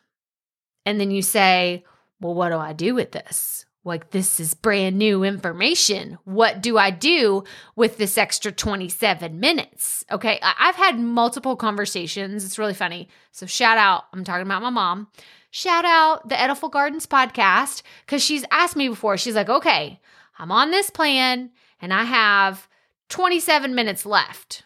And 0.85 1.01
then 1.01 1.11
you 1.11 1.23
say, 1.23 1.87
well, 2.21 2.35
what 2.35 2.51
do 2.51 2.57
I 2.57 2.75
do 2.75 2.95
with 2.95 3.13
this? 3.13 3.65
Like, 3.85 4.11
this 4.11 4.39
is 4.39 4.55
brand 4.55 4.97
new 4.97 5.25
information. 5.25 6.19
What 6.25 6.63
do 6.63 6.79
I 6.79 6.91
do 6.91 7.43
with 7.75 7.97
this 7.97 8.17
extra 8.17 8.53
27 8.53 9.41
minutes? 9.41 10.05
Okay. 10.11 10.39
I've 10.41 10.77
had 10.77 11.01
multiple 11.01 11.57
conversations. 11.57 12.45
It's 12.45 12.59
really 12.59 12.75
funny. 12.75 13.09
So, 13.33 13.47
shout 13.47 13.79
out, 13.79 14.05
I'm 14.13 14.23
talking 14.23 14.47
about 14.47 14.63
my 14.63 14.71
mom. 14.71 15.09
Shout 15.51 15.85
out 15.85 16.29
the 16.29 16.41
Edible 16.41 16.71
Gardens 16.71 17.07
podcast 17.07 17.83
because 18.07 18.23
she's 18.23 18.45
asked 18.51 18.77
me 18.77 18.89
before. 18.89 19.17
She's 19.19 19.35
like, 19.35 19.51
okay, 19.51 20.01
I'm 20.39 20.51
on 20.51 20.71
this 20.71 20.89
plan 20.89 21.51
and 21.81 21.93
I 21.93 22.05
have 22.05 22.69
27 23.11 23.75
minutes 23.75 24.07
left. 24.07 24.63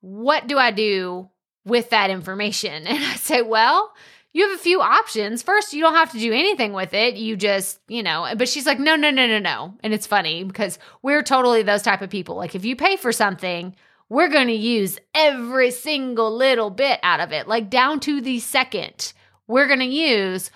What 0.00 0.46
do 0.46 0.56
I 0.58 0.70
do 0.70 1.30
with 1.64 1.90
that 1.90 2.10
information? 2.10 2.86
And 2.86 3.02
I 3.02 3.16
say, 3.16 3.42
well, 3.42 3.92
you 4.34 4.46
have 4.46 4.58
a 4.58 4.62
few 4.62 4.82
options. 4.82 5.42
First, 5.42 5.72
you 5.72 5.80
don't 5.80 5.94
have 5.94 6.10
to 6.10 6.18
do 6.18 6.32
anything 6.32 6.72
with 6.72 6.92
it. 6.92 7.14
You 7.14 7.36
just, 7.36 7.80
you 7.86 8.02
know, 8.02 8.26
but 8.36 8.48
she's 8.48 8.66
like, 8.66 8.80
no, 8.80 8.96
no, 8.96 9.10
no, 9.10 9.26
no, 9.28 9.38
no. 9.38 9.74
And 9.82 9.94
it's 9.94 10.08
funny 10.08 10.42
because 10.42 10.78
we're 11.02 11.22
totally 11.22 11.62
those 11.62 11.82
type 11.82 12.02
of 12.02 12.10
people. 12.10 12.34
Like, 12.34 12.56
if 12.56 12.64
you 12.64 12.74
pay 12.74 12.96
for 12.96 13.12
something, 13.12 13.76
we're 14.08 14.28
going 14.28 14.48
to 14.48 14.52
use 14.52 14.98
every 15.14 15.70
single 15.70 16.36
little 16.36 16.68
bit 16.68 16.98
out 17.04 17.20
of 17.20 17.32
it, 17.32 17.46
like 17.46 17.70
down 17.70 18.00
to 18.00 18.20
the 18.20 18.40
second. 18.40 19.12
We're 19.46 19.68
going 19.68 19.78
to 19.78 19.86
use 19.86 20.50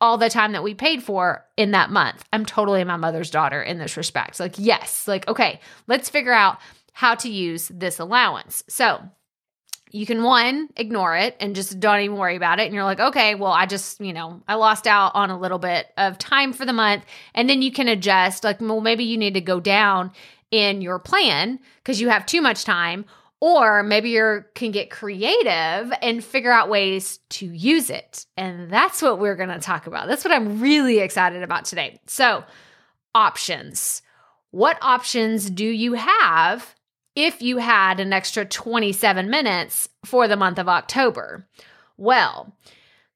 all 0.00 0.16
the 0.16 0.30
time 0.30 0.52
that 0.52 0.62
we 0.62 0.74
paid 0.74 1.02
for 1.02 1.44
in 1.56 1.72
that 1.72 1.90
month. 1.90 2.24
I'm 2.32 2.46
totally 2.46 2.84
my 2.84 2.96
mother's 2.96 3.30
daughter 3.30 3.60
in 3.60 3.78
this 3.78 3.96
respect. 3.96 4.38
Like, 4.38 4.54
yes, 4.58 5.08
like, 5.08 5.26
okay, 5.26 5.60
let's 5.88 6.08
figure 6.08 6.32
out 6.32 6.58
how 6.92 7.16
to 7.16 7.28
use 7.28 7.68
this 7.74 7.98
allowance. 7.98 8.62
So, 8.68 9.02
you 9.94 10.06
can 10.06 10.24
one 10.24 10.68
ignore 10.76 11.16
it 11.16 11.36
and 11.38 11.54
just 11.54 11.78
don't 11.78 12.00
even 12.00 12.16
worry 12.16 12.34
about 12.34 12.58
it. 12.58 12.64
And 12.64 12.74
you're 12.74 12.84
like 12.84 12.98
okay 13.00 13.36
well 13.36 13.52
i 13.52 13.64
just 13.64 14.00
you 14.00 14.12
know 14.12 14.42
i 14.48 14.54
lost 14.56 14.86
out 14.86 15.12
on 15.14 15.30
a 15.30 15.38
little 15.38 15.60
bit 15.60 15.86
of 15.96 16.18
time 16.18 16.52
for 16.52 16.66
the 16.66 16.72
month. 16.72 17.04
And 17.34 17.48
then 17.48 17.62
you 17.62 17.70
can 17.70 17.86
adjust 17.86 18.42
like 18.42 18.60
well 18.60 18.80
maybe 18.80 19.04
you 19.04 19.16
need 19.16 19.34
to 19.34 19.40
go 19.40 19.60
down 19.60 20.10
in 20.50 20.82
your 20.82 20.98
plan 20.98 21.60
because 21.76 22.00
you 22.00 22.08
have 22.08 22.26
too 22.26 22.42
much 22.42 22.64
time. 22.64 23.04
Or 23.40 23.82
maybe 23.82 24.10
you 24.10 24.44
can 24.54 24.70
get 24.70 24.90
creative 24.90 25.92
and 26.00 26.24
figure 26.24 26.50
out 26.50 26.70
ways 26.70 27.18
to 27.30 27.46
use 27.46 27.90
it. 27.90 28.24
And 28.38 28.70
that's 28.70 29.02
what 29.02 29.18
we're 29.18 29.36
going 29.36 29.50
to 29.50 29.58
talk 29.58 29.86
about. 29.86 30.08
That's 30.08 30.24
what 30.24 30.32
i'm 30.32 30.60
really 30.60 31.00
excited 31.00 31.42
about 31.42 31.66
today. 31.66 32.00
So 32.06 32.42
options. 33.14 34.02
What 34.50 34.78
options 34.80 35.50
do 35.50 35.66
you 35.66 35.92
have 35.92 36.74
if 37.14 37.42
you 37.42 37.58
had 37.58 38.00
an 38.00 38.12
extra 38.12 38.44
27 38.44 39.30
minutes 39.30 39.88
for 40.04 40.28
the 40.28 40.36
month 40.36 40.58
of 40.58 40.68
October? 40.68 41.46
Well, 41.96 42.54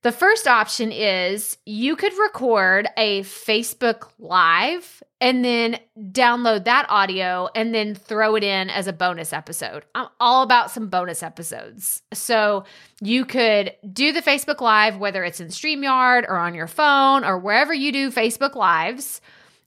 the 0.02 0.12
first 0.12 0.46
option 0.46 0.92
is 0.92 1.58
you 1.66 1.96
could 1.96 2.12
record 2.18 2.86
a 2.96 3.22
Facebook 3.22 4.08
Live 4.20 5.02
and 5.20 5.44
then 5.44 5.80
download 5.98 6.64
that 6.64 6.86
audio 6.88 7.48
and 7.56 7.74
then 7.74 7.96
throw 7.96 8.36
it 8.36 8.44
in 8.44 8.70
as 8.70 8.86
a 8.86 8.92
bonus 8.92 9.32
episode. 9.32 9.84
I'm 9.96 10.06
all 10.20 10.44
about 10.44 10.70
some 10.70 10.88
bonus 10.88 11.24
episodes. 11.24 12.02
So 12.12 12.64
you 13.00 13.24
could 13.24 13.74
do 13.92 14.12
the 14.12 14.22
Facebook 14.22 14.60
Live, 14.60 14.98
whether 14.98 15.24
it's 15.24 15.40
in 15.40 15.48
StreamYard 15.48 16.28
or 16.28 16.36
on 16.36 16.54
your 16.54 16.68
phone 16.68 17.24
or 17.24 17.36
wherever 17.36 17.74
you 17.74 17.90
do 17.90 18.12
Facebook 18.12 18.54
Lives 18.54 19.20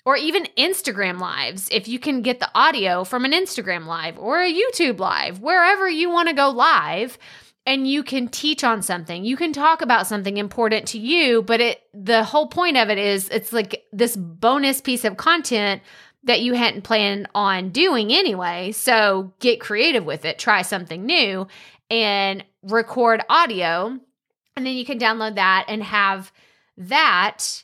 or 0.05 0.15
even 0.15 0.47
Instagram 0.57 1.19
lives 1.19 1.69
if 1.71 1.87
you 1.87 1.99
can 1.99 2.21
get 2.21 2.39
the 2.39 2.49
audio 2.55 3.03
from 3.03 3.25
an 3.25 3.31
Instagram 3.31 3.85
live 3.85 4.17
or 4.17 4.41
a 4.41 4.53
YouTube 4.53 4.99
live, 4.99 5.39
wherever 5.39 5.89
you 5.89 6.09
want 6.09 6.29
to 6.29 6.35
go 6.35 6.49
live 6.49 7.17
and 7.65 7.87
you 7.87 8.01
can 8.03 8.27
teach 8.27 8.63
on 8.63 8.81
something. 8.81 9.23
You 9.23 9.37
can 9.37 9.53
talk 9.53 9.81
about 9.81 10.07
something 10.07 10.37
important 10.37 10.87
to 10.89 10.99
you, 10.99 11.43
but 11.43 11.61
it 11.61 11.81
the 11.93 12.23
whole 12.23 12.47
point 12.47 12.77
of 12.77 12.89
it 12.89 12.97
is 12.97 13.29
it's 13.29 13.53
like 13.53 13.83
this 13.91 14.15
bonus 14.15 14.81
piece 14.81 15.05
of 15.05 15.17
content 15.17 15.81
that 16.23 16.41
you 16.41 16.53
hadn't 16.53 16.83
planned 16.83 17.27
on 17.33 17.69
doing 17.69 18.11
anyway. 18.11 18.71
So 18.71 19.33
get 19.39 19.59
creative 19.59 20.05
with 20.05 20.25
it, 20.25 20.39
try 20.39 20.61
something 20.61 21.05
new 21.05 21.47
and 21.89 22.43
record 22.63 23.21
audio 23.29 23.99
and 24.55 24.65
then 24.65 24.75
you 24.75 24.85
can 24.85 24.99
download 24.99 25.35
that 25.35 25.65
and 25.67 25.83
have 25.83 26.31
that 26.77 27.63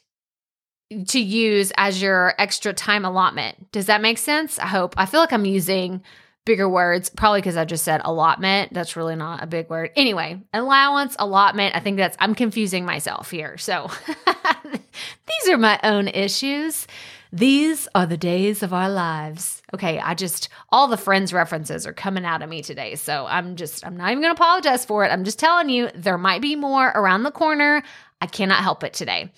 to 1.08 1.20
use 1.20 1.72
as 1.78 2.02
your 2.02 2.34
extra 2.38 2.74
time 2.74 3.06
allotment. 3.06 3.72
Does 3.72 3.88
that 3.88 4.02
make 4.02 4.18
sense? 4.18 4.58
I 4.60 4.68
hope. 4.68 4.94
I 4.98 5.06
feel 5.06 5.20
like 5.20 5.34
I'm 5.34 5.46
using 5.46 6.02
bigger 6.46 6.70
words, 6.70 7.10
probably 7.10 7.42
because 7.42 7.58
I 7.58 7.66
just 7.66 7.84
said 7.84 8.02
allotment. 8.06 8.74
That's 8.74 8.96
really 8.96 9.18
not 9.18 9.44
a 9.44 9.48
big 9.48 9.70
word. 9.70 9.92
Anyway, 9.98 10.42
allowance, 10.54 11.16
allotment. 11.20 11.76
I 11.76 11.82
think 11.82 11.98
that's, 11.98 12.16
I'm 12.20 12.34
confusing 12.34 12.86
myself 12.86 13.30
here. 13.30 13.58
So 13.58 13.92
these 14.64 15.50
are 15.50 15.58
my 15.58 15.78
own 15.84 16.08
issues. 16.08 16.88
These 17.34 17.90
are 17.94 18.06
the 18.06 18.16
days 18.16 18.64
of 18.64 18.74
our 18.74 18.90
lives. 18.90 19.62
Okay, 19.74 20.00
I 20.00 20.14
just, 20.14 20.48
all 20.70 20.88
the 20.88 20.96
friends 20.96 21.34
references 21.34 21.86
are 21.86 21.92
coming 21.92 22.24
out 22.24 22.42
of 22.42 22.50
me 22.50 22.62
today. 22.62 22.96
So 22.96 23.26
I'm 23.28 23.58
just, 23.58 23.86
I'm 23.86 23.98
not 23.98 24.12
even 24.12 24.24
going 24.24 24.34
to 24.34 24.42
apologize 24.42 24.86
for 24.86 25.04
it. 25.04 25.10
I'm 25.10 25.26
just 25.26 25.40
telling 25.40 25.68
you, 25.68 25.90
there 25.94 26.18
might 26.18 26.42
be 26.42 26.56
more 26.56 26.88
around 26.88 27.24
the 27.24 27.32
corner. 27.32 27.84
I 28.22 28.28
cannot 28.28 28.64
help 28.64 28.86
it 28.86 28.94
today. 28.94 29.34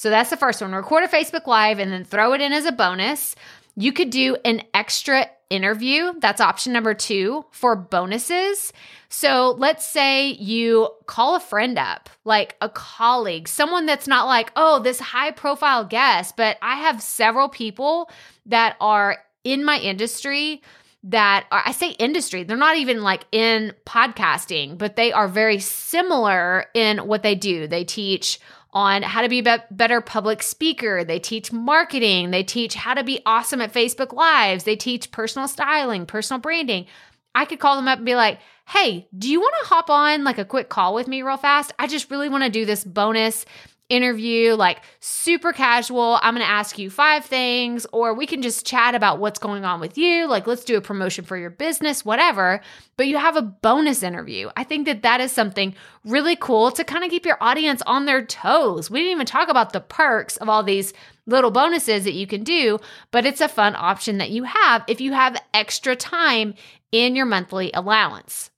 So 0.00 0.08
that's 0.08 0.30
the 0.30 0.38
first 0.38 0.62
one. 0.62 0.72
Record 0.72 1.04
a 1.04 1.08
Facebook 1.08 1.46
Live 1.46 1.78
and 1.78 1.92
then 1.92 2.06
throw 2.06 2.32
it 2.32 2.40
in 2.40 2.54
as 2.54 2.64
a 2.64 2.72
bonus. 2.72 3.36
You 3.76 3.92
could 3.92 4.08
do 4.08 4.34
an 4.46 4.62
extra 4.72 5.26
interview. 5.50 6.14
That's 6.20 6.40
option 6.40 6.72
number 6.72 6.94
two 6.94 7.44
for 7.50 7.76
bonuses. 7.76 8.72
So 9.10 9.54
let's 9.58 9.86
say 9.86 10.28
you 10.30 10.88
call 11.04 11.36
a 11.36 11.40
friend 11.40 11.78
up, 11.78 12.08
like 12.24 12.56
a 12.62 12.70
colleague, 12.70 13.46
someone 13.46 13.84
that's 13.84 14.08
not 14.08 14.26
like, 14.26 14.50
oh, 14.56 14.78
this 14.78 15.00
high 15.00 15.32
profile 15.32 15.84
guest, 15.84 16.34
but 16.34 16.56
I 16.62 16.76
have 16.76 17.02
several 17.02 17.50
people 17.50 18.10
that 18.46 18.76
are 18.80 19.18
in 19.44 19.66
my 19.66 19.78
industry 19.80 20.62
that 21.02 21.46
are, 21.50 21.62
I 21.66 21.72
say 21.72 21.90
industry, 21.90 22.42
they're 22.42 22.56
not 22.56 22.78
even 22.78 23.02
like 23.02 23.24
in 23.32 23.74
podcasting, 23.84 24.78
but 24.78 24.96
they 24.96 25.12
are 25.12 25.28
very 25.28 25.58
similar 25.58 26.66
in 26.72 26.98
what 27.06 27.22
they 27.22 27.34
do. 27.34 27.66
They 27.66 27.84
teach 27.84 28.40
on 28.72 29.02
how 29.02 29.22
to 29.22 29.28
be 29.28 29.40
a 29.40 29.64
better 29.70 30.00
public 30.00 30.42
speaker. 30.42 31.04
They 31.04 31.18
teach 31.18 31.52
marketing. 31.52 32.30
They 32.30 32.42
teach 32.42 32.74
how 32.74 32.94
to 32.94 33.04
be 33.04 33.20
awesome 33.26 33.60
at 33.60 33.72
Facebook 33.72 34.12
Lives. 34.12 34.64
They 34.64 34.76
teach 34.76 35.10
personal 35.10 35.48
styling, 35.48 36.06
personal 36.06 36.40
branding. 36.40 36.86
I 37.34 37.44
could 37.44 37.60
call 37.60 37.76
them 37.76 37.88
up 37.88 37.98
and 37.98 38.06
be 38.06 38.16
like, 38.16 38.38
hey, 38.68 39.08
do 39.16 39.28
you 39.28 39.40
want 39.40 39.54
to 39.62 39.68
hop 39.68 39.90
on 39.90 40.22
like 40.22 40.38
a 40.38 40.44
quick 40.44 40.68
call 40.68 40.94
with 40.94 41.08
me 41.08 41.22
real 41.22 41.36
fast? 41.36 41.72
I 41.78 41.86
just 41.86 42.10
really 42.10 42.28
want 42.28 42.44
to 42.44 42.50
do 42.50 42.64
this 42.64 42.84
bonus 42.84 43.44
interview, 43.90 44.54
like 44.54 44.80
super 45.00 45.52
casual. 45.52 46.18
I'm 46.22 46.34
going 46.34 46.46
to 46.46 46.50
ask 46.50 46.78
you 46.78 46.88
five 46.88 47.24
things, 47.24 47.86
or 47.92 48.14
we 48.14 48.26
can 48.26 48.40
just 48.40 48.64
chat 48.64 48.94
about 48.94 49.18
what's 49.18 49.38
going 49.38 49.64
on 49.64 49.80
with 49.80 49.98
you. 49.98 50.26
Like, 50.26 50.46
let's 50.46 50.64
do 50.64 50.78
a 50.78 50.80
promotion 50.80 51.24
for 51.24 51.36
your 51.36 51.50
business, 51.50 52.04
whatever. 52.04 52.62
But 52.96 53.08
you 53.08 53.18
have 53.18 53.36
a 53.36 53.42
bonus 53.42 54.02
interview. 54.02 54.48
I 54.56 54.64
think 54.64 54.86
that 54.86 55.02
that 55.02 55.20
is 55.20 55.32
something 55.32 55.74
really 56.04 56.36
cool 56.36 56.70
to 56.70 56.84
kind 56.84 57.04
of 57.04 57.10
keep 57.10 57.26
your 57.26 57.38
audience 57.40 57.82
on 57.86 58.06
their 58.06 58.24
toes. 58.24 58.90
We 58.90 59.00
didn't 59.00 59.12
even 59.12 59.26
talk 59.26 59.48
about 59.48 59.72
the 59.72 59.80
perks 59.80 60.36
of 60.38 60.48
all 60.48 60.62
these 60.62 60.94
little 61.26 61.50
bonuses 61.50 62.04
that 62.04 62.14
you 62.14 62.26
can 62.26 62.44
do, 62.44 62.78
but 63.10 63.26
it's 63.26 63.40
a 63.40 63.48
fun 63.48 63.74
option 63.76 64.18
that 64.18 64.30
you 64.30 64.44
have 64.44 64.84
if 64.88 65.00
you 65.00 65.12
have 65.12 65.42
extra 65.52 65.94
time 65.94 66.54
in 66.92 67.14
your 67.14 67.26
monthly 67.26 67.70
allowance. 67.72 68.50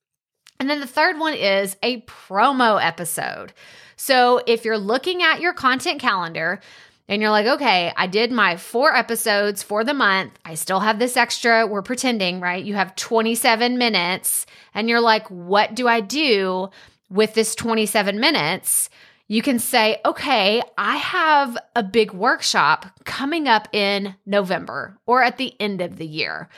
And 0.59 0.71
then 0.71 0.81
the 0.81 0.87
third 0.87 1.19
one 1.19 1.35
is 1.35 1.77
a 1.83 2.03
promo 2.03 2.81
episode. 2.81 3.53
So 4.05 4.41
if 4.49 4.65
you're 4.65 4.79
looking 4.79 5.23
at 5.23 5.41
your 5.41 5.53
content 5.53 6.01
calendar, 6.01 6.59
and 7.07 7.23
you're 7.23 7.31
like, 7.31 7.47
okay, 7.47 7.93
I 7.97 8.09
did 8.09 8.33
my 8.33 8.57
four 8.57 8.97
episodes 8.97 9.63
for 9.63 9.85
the 9.85 9.95
month. 9.95 10.33
I 10.45 10.55
still 10.55 10.81
have 10.81 10.99
this 10.99 11.17
extra. 11.17 11.69
We're 11.69 11.83
pretending, 11.83 12.41
right? 12.41 12.65
You 12.65 12.75
have 12.75 12.97
27 12.97 13.79
minutes, 13.79 14.45
and 14.75 14.89
you're 14.89 15.01
like, 15.01 15.29
what 15.29 15.77
do 15.77 15.87
I 15.87 16.01
do 16.01 16.71
with 17.11 17.35
this 17.35 17.55
27 17.55 18.19
minutes? 18.19 18.91
you 19.29 19.41
can 19.41 19.59
say, 19.59 19.99
okay, 20.05 20.61
I 20.77 20.97
have 20.97 21.57
a 21.75 21.83
big 21.83 22.13
workshop 22.13 22.85
coming 23.05 23.49
up 23.49 23.67
in 23.73 24.15
November 24.27 24.99
or 25.07 25.23
at 25.23 25.39
the 25.39 25.55
end 25.59 25.81
of 25.81 25.97
the 25.97 26.07
year. 26.07 26.51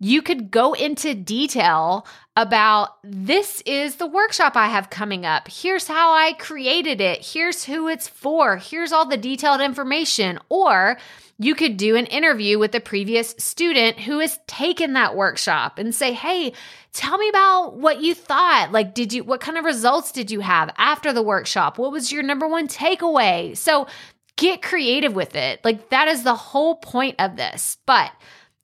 You 0.00 0.22
could 0.22 0.50
go 0.50 0.74
into 0.74 1.14
detail 1.14 2.06
about 2.36 2.90
this 3.02 3.60
is 3.66 3.96
the 3.96 4.06
workshop 4.06 4.56
I 4.56 4.68
have 4.68 4.90
coming 4.90 5.26
up. 5.26 5.48
Here's 5.48 5.88
how 5.88 6.12
I 6.12 6.34
created 6.34 7.00
it. 7.00 7.24
Here's 7.24 7.64
who 7.64 7.88
it's 7.88 8.06
for. 8.06 8.58
Here's 8.58 8.92
all 8.92 9.08
the 9.08 9.16
detailed 9.16 9.60
information. 9.60 10.38
Or 10.48 10.98
you 11.40 11.56
could 11.56 11.76
do 11.76 11.96
an 11.96 12.06
interview 12.06 12.60
with 12.60 12.74
a 12.76 12.80
previous 12.80 13.34
student 13.38 13.98
who 13.98 14.20
has 14.20 14.38
taken 14.46 14.92
that 14.92 15.16
workshop 15.16 15.80
and 15.80 15.92
say, 15.92 16.12
Hey, 16.12 16.52
tell 16.92 17.18
me 17.18 17.28
about 17.28 17.76
what 17.76 18.00
you 18.00 18.14
thought. 18.14 18.70
Like, 18.70 18.94
did 18.94 19.12
you, 19.12 19.24
what 19.24 19.40
kind 19.40 19.58
of 19.58 19.64
results 19.64 20.12
did 20.12 20.30
you 20.30 20.40
have 20.40 20.72
after 20.78 21.12
the 21.12 21.22
workshop? 21.22 21.76
What 21.76 21.90
was 21.90 22.12
your 22.12 22.22
number 22.22 22.46
one 22.46 22.68
takeaway? 22.68 23.56
So 23.56 23.88
get 24.36 24.62
creative 24.62 25.14
with 25.14 25.34
it. 25.34 25.64
Like, 25.64 25.90
that 25.90 26.06
is 26.06 26.22
the 26.22 26.36
whole 26.36 26.76
point 26.76 27.16
of 27.18 27.36
this. 27.36 27.78
But 27.84 28.12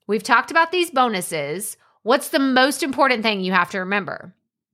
we've 0.07 0.23
talked 0.23 0.51
about 0.51 0.71
these 0.71 0.91
bonuses. 0.91 1.77
What's 2.03 2.29
the 2.29 2.39
most 2.39 2.83
important 2.83 3.23
thing 3.23 3.41
you 3.41 3.51
have 3.51 3.71
to 3.71 3.79
remember? 3.79 4.33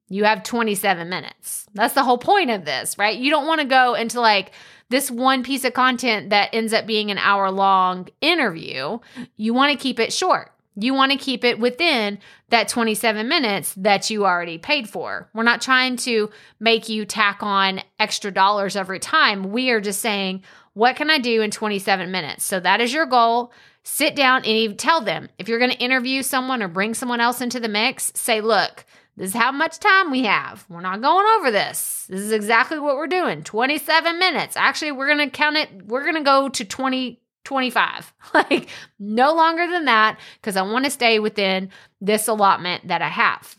You 0.10 0.26
have 0.26 0.44
27 0.44 1.08
minutes. 1.08 1.68
That's 1.74 1.94
the 1.94 2.04
whole 2.04 2.18
point 2.18 2.50
of 2.50 2.66
this, 2.66 2.98
right? 2.98 3.18
You 3.18 3.32
don't 3.32 3.48
want 3.48 3.62
to 3.62 3.68
go 3.68 3.94
into 3.94 4.20
like, 4.20 4.52
this 4.92 5.10
one 5.10 5.42
piece 5.42 5.64
of 5.64 5.74
content 5.74 6.30
that 6.30 6.50
ends 6.54 6.74
up 6.74 6.86
being 6.86 7.10
an 7.10 7.18
hour 7.18 7.50
long 7.50 8.10
interview, 8.20 9.00
you 9.38 9.54
want 9.54 9.72
to 9.72 9.82
keep 9.82 10.00
it 10.00 10.14
short. 10.14 10.52
You 10.76 10.94
want 10.94 11.12
to 11.12 11.18
keep 11.18 11.44
it 11.44 11.60
within 11.60 12.20
that 12.50 12.68
27 12.68 13.28
minutes 13.28 13.74
that 13.76 14.10
you 14.10 14.26
already 14.26 14.58
paid 14.58 14.90
for. 14.90 15.30
We're 15.34 15.44
not 15.44 15.62
trying 15.62 15.96
to 15.98 16.30
make 16.60 16.90
you 16.90 17.06
tack 17.06 17.42
on 17.42 17.82
extra 18.00 18.32
dollars 18.32 18.76
every 18.76 19.00
time. 19.00 19.52
We 19.52 19.70
are 19.72 19.82
just 19.82 20.02
saying, 20.02 20.44
what 20.74 20.96
can 20.98 21.10
I 21.10 21.20
do 21.20 21.42
in 21.42 21.52
27 21.52 22.12
minutes? 22.12 22.44
So 22.44 22.60
that 22.60 22.82
is 22.82 22.94
your 22.94 23.06
goal. 23.06 23.52
Sit 23.84 24.16
down 24.16 24.46
and 24.46 24.78
tell 24.78 25.02
them 25.02 25.30
if 25.38 25.50
you're 25.50 25.60
going 25.60 25.72
to 25.72 25.78
interview 25.78 26.22
someone 26.22 26.62
or 26.62 26.68
bring 26.68 26.94
someone 26.94 27.20
else 27.20 27.42
into 27.42 27.60
the 27.60 27.68
mix, 27.68 28.12
say, 28.16 28.40
look, 28.40 28.86
this 29.18 29.30
is 29.30 29.36
how 29.36 29.52
much 29.52 29.80
time 29.80 30.12
we 30.12 30.24
have. 30.24 30.66
We're 30.70 30.82
not 30.82 31.02
going 31.02 31.26
over 31.38 31.52
this. 31.52 32.06
This 32.10 32.22
is 32.22 32.32
exactly 32.32 32.80
what 32.80 32.96
we're 32.96 33.08
doing 33.08 33.44
27 33.44 34.20
minutes. 34.20 34.56
Actually, 34.56 34.94
we're 34.94 35.08
going 35.08 35.30
to 35.30 35.30
count 35.30 35.58
it, 35.58 35.70
we're 35.86 36.04
going 36.04 36.16
to 36.16 36.24
go 36.24 36.50
to 36.50 36.66
20. 36.66 37.18
25. 37.44 38.14
Like 38.34 38.70
no 39.00 39.34
longer 39.34 39.68
than 39.68 39.86
that 39.86 40.20
because 40.36 40.56
I 40.56 40.62
want 40.62 40.86
to 40.86 40.92
stay 40.92 41.18
within 41.20 41.70
this 42.00 42.28
allotment 42.28 42.88
that 42.88 43.02
I 43.02 43.10
have. 43.10 43.56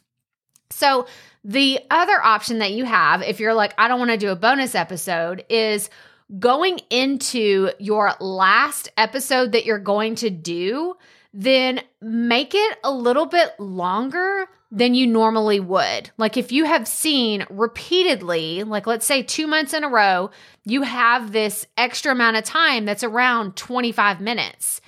So, 0.71 1.07
the 1.45 1.81
other 1.91 2.23
option 2.25 2.61
that 2.61 2.71
you 2.73 2.85
have, 2.85 3.23
if 3.23 3.41
you're 3.41 3.53
like, 3.53 3.75
I 3.77 3.89
don't 3.89 3.99
want 3.99 4.13
to 4.13 4.17
do 4.17 4.31
a 4.31 4.37
bonus 4.37 4.77
episode, 4.77 5.45
is 5.51 5.91
going 6.39 6.81
into 6.91 7.71
your 7.79 8.13
last 8.21 8.91
episode 8.97 9.53
that 9.53 9.65
you're 9.65 9.79
going 9.79 10.15
to 10.17 10.31
do, 10.31 10.95
then 11.35 11.81
make 12.01 12.55
it 12.55 12.79
a 12.85 12.93
little 12.93 13.27
bit 13.27 13.59
longer 13.59 14.47
than 14.71 14.95
you 14.95 15.07
normally 15.07 15.61
would. 15.61 16.11
Like 16.17 16.39
if 16.39 16.51
you 16.51 16.65
have 16.65 16.89
seen 16.89 17.45
repeatedly, 17.51 18.65
like 18.65 18.87
let's 18.87 19.05
say 19.05 19.23
two 19.23 19.47
months 19.47 19.75
in 19.75 19.85
a 19.85 19.89
row, 19.89 20.31
you 20.65 20.83
have 20.83 21.33
this 21.33 21.67
extra 21.77 22.13
amount 22.13 22.39
of 22.39 22.45
time 22.45 22.87
that's 22.87 23.05
around 23.05 23.57
25 23.57 24.21
minutes. 24.21 24.81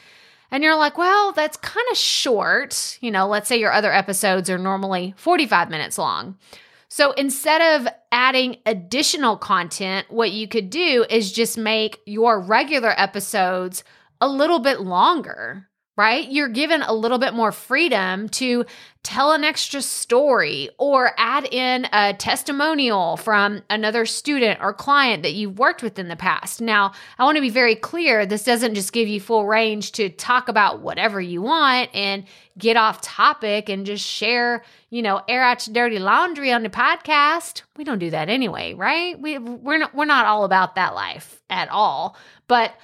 And 0.51 0.63
you're 0.63 0.77
like, 0.77 0.97
well, 0.97 1.33
that's 1.33 1.57
kind 1.59 1.87
of 1.91 1.99
short. 1.99 2.99
You 3.03 3.11
know, 3.11 3.27
let's 3.27 3.49
say 3.49 3.59
your 3.59 3.73
other 3.73 3.93
episodes 3.93 4.49
are 4.49 4.59
normally 4.59 5.13
45 5.19 5.69
minutes 5.69 5.99
long. 5.99 6.39
So 6.89 7.13
instead 7.13 7.81
of 7.81 7.93
adding 8.13 8.59
additional 8.67 9.37
content, 9.37 10.07
what 10.11 10.33
you 10.33 10.47
could 10.49 10.71
do 10.71 11.05
is 11.09 11.33
just 11.33 11.59
make 11.59 12.01
your 12.07 12.41
regular 12.41 12.95
episodes 12.97 13.85
a 14.21 14.29
little 14.29 14.61
bit 14.61 14.81
longer 14.81 15.69
right? 15.97 16.29
You're 16.29 16.49
given 16.49 16.83
a 16.83 16.93
little 16.93 17.19
bit 17.19 17.35
more 17.35 17.53
freedom 17.53 18.29
to 18.31 18.65
tell 19.05 19.33
an 19.33 19.45
extra 19.45 19.83
story 19.83 20.71
or 20.79 21.13
add 21.19 21.45
in 21.45 21.87
a 21.93 22.15
testimonial 22.15 23.17
from 23.19 23.63
another 23.69 24.07
student 24.07 24.61
or 24.61 24.73
client 24.73 25.23
that 25.23 25.35
you've 25.35 25.59
worked 25.59 25.83
with 25.83 25.99
in 25.99 26.09
the 26.09 26.17
past. 26.17 26.61
Now, 26.61 26.93
I 27.19 27.25
want 27.25 27.37
to 27.37 27.43
be 27.43 27.51
very 27.51 27.77
clear 27.77 28.25
this 28.25 28.45
doesn't 28.45 28.75
just 28.75 28.93
give 28.93 29.07
you 29.07 29.21
full 29.21 29.47
range 29.47 29.93
to 29.93 30.09
talk 30.09 30.49
about 30.49 30.81
whatever 30.81 31.21
you 31.21 31.43
want 31.43 31.91
and 31.95 32.25
get 32.59 32.77
off 32.77 33.03
topic 33.03 33.69
and 33.69 33.85
just 33.85 34.05
share, 34.05 34.65
you 34.91 35.03
know, 35.03 35.21
air 35.29 35.45
out 35.45 35.67
your 35.67 35.75
dirty 35.75 35.99
laundry 35.99 36.51
on 36.51 36.63
the 36.63 36.71
podcast. 36.71 37.63
We 37.77 37.85
don't 37.85 37.99
do 37.99 38.11
that 38.11 38.29
anyway, 38.29 38.75
right? 38.75 39.21
We 39.21 39.39
we're 39.39 39.79
not 39.79 39.95
we're 39.95 40.07
not 40.07 40.27
all 40.27 40.45
about 40.45 40.77
that 40.77 40.95
life 40.95 41.43
at 41.51 41.69
all. 41.69 42.17
But 42.49 42.75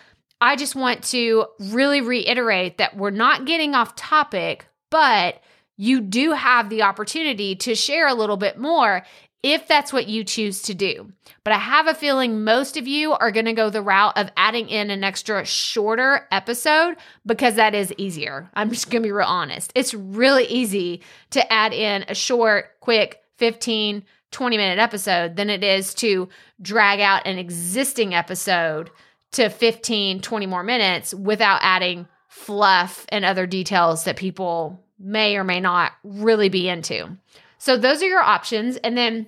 I 0.40 0.56
just 0.56 0.74
want 0.74 1.04
to 1.04 1.46
really 1.58 2.00
reiterate 2.00 2.78
that 2.78 2.96
we're 2.96 3.10
not 3.10 3.44
getting 3.44 3.74
off 3.74 3.94
topic, 3.94 4.66
but 4.90 5.40
you 5.76 6.00
do 6.00 6.32
have 6.32 6.68
the 6.68 6.82
opportunity 6.82 7.54
to 7.56 7.74
share 7.74 8.08
a 8.08 8.14
little 8.14 8.36
bit 8.36 8.58
more 8.58 9.02
if 9.42 9.66
that's 9.66 9.92
what 9.92 10.06
you 10.06 10.24
choose 10.24 10.62
to 10.62 10.74
do. 10.74 11.10
But 11.44 11.54
I 11.54 11.58
have 11.58 11.86
a 11.86 11.94
feeling 11.94 12.44
most 12.44 12.76
of 12.76 12.86
you 12.86 13.12
are 13.12 13.30
going 13.30 13.46
to 13.46 13.54
go 13.54 13.70
the 13.70 13.82
route 13.82 14.16
of 14.18 14.30
adding 14.36 14.68
in 14.68 14.90
an 14.90 15.02
extra 15.02 15.44
shorter 15.44 16.26
episode 16.30 16.96
because 17.24 17.54
that 17.54 17.74
is 17.74 17.94
easier. 17.96 18.50
I'm 18.54 18.70
just 18.70 18.90
going 18.90 19.02
to 19.02 19.06
be 19.06 19.12
real 19.12 19.26
honest. 19.26 19.72
It's 19.74 19.94
really 19.94 20.44
easy 20.44 21.02
to 21.30 21.52
add 21.52 21.72
in 21.72 22.04
a 22.08 22.14
short, 22.14 22.78
quick 22.80 23.22
15, 23.38 24.04
20 24.30 24.56
minute 24.56 24.78
episode 24.78 25.36
than 25.36 25.48
it 25.48 25.64
is 25.64 25.94
to 25.94 26.28
drag 26.60 27.00
out 27.00 27.26
an 27.26 27.38
existing 27.38 28.14
episode 28.14 28.90
to 29.32 29.48
15, 29.48 30.20
20 30.20 30.46
more 30.46 30.62
minutes 30.62 31.14
without 31.14 31.60
adding 31.62 32.08
fluff 32.28 33.06
and 33.10 33.24
other 33.24 33.46
details 33.46 34.04
that 34.04 34.16
people 34.16 34.84
may 34.98 35.36
or 35.36 35.44
may 35.44 35.60
not 35.60 35.92
really 36.04 36.48
be 36.48 36.68
into. 36.68 37.16
So 37.58 37.76
those 37.76 38.02
are 38.02 38.08
your 38.08 38.22
options. 38.22 38.76
And 38.76 38.96
then 38.96 39.26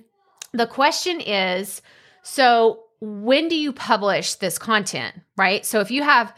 the 0.53 0.67
question 0.67 1.21
is 1.21 1.81
so 2.21 2.83
when 3.01 3.49
do 3.49 3.55
you 3.55 3.73
publish 3.73 4.35
this 4.35 4.57
content, 4.57 5.13
right? 5.35 5.65
So 5.65 5.81
if 5.81 5.91
you 5.91 6.03
have 6.03 6.33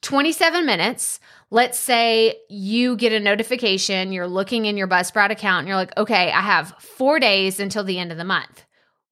27 0.00 0.64
minutes, 0.64 1.20
let's 1.50 1.78
say 1.78 2.36
you 2.48 2.96
get 2.96 3.12
a 3.12 3.20
notification, 3.20 4.12
you're 4.12 4.26
looking 4.26 4.64
in 4.64 4.76
your 4.76 4.88
Buzzsprout 4.88 5.30
account, 5.30 5.60
and 5.60 5.68
you're 5.68 5.76
like, 5.76 5.96
okay, 5.98 6.30
I 6.32 6.40
have 6.40 6.74
four 6.78 7.20
days 7.20 7.60
until 7.60 7.84
the 7.84 7.98
end 7.98 8.12
of 8.12 8.18
the 8.18 8.24
month 8.24 8.65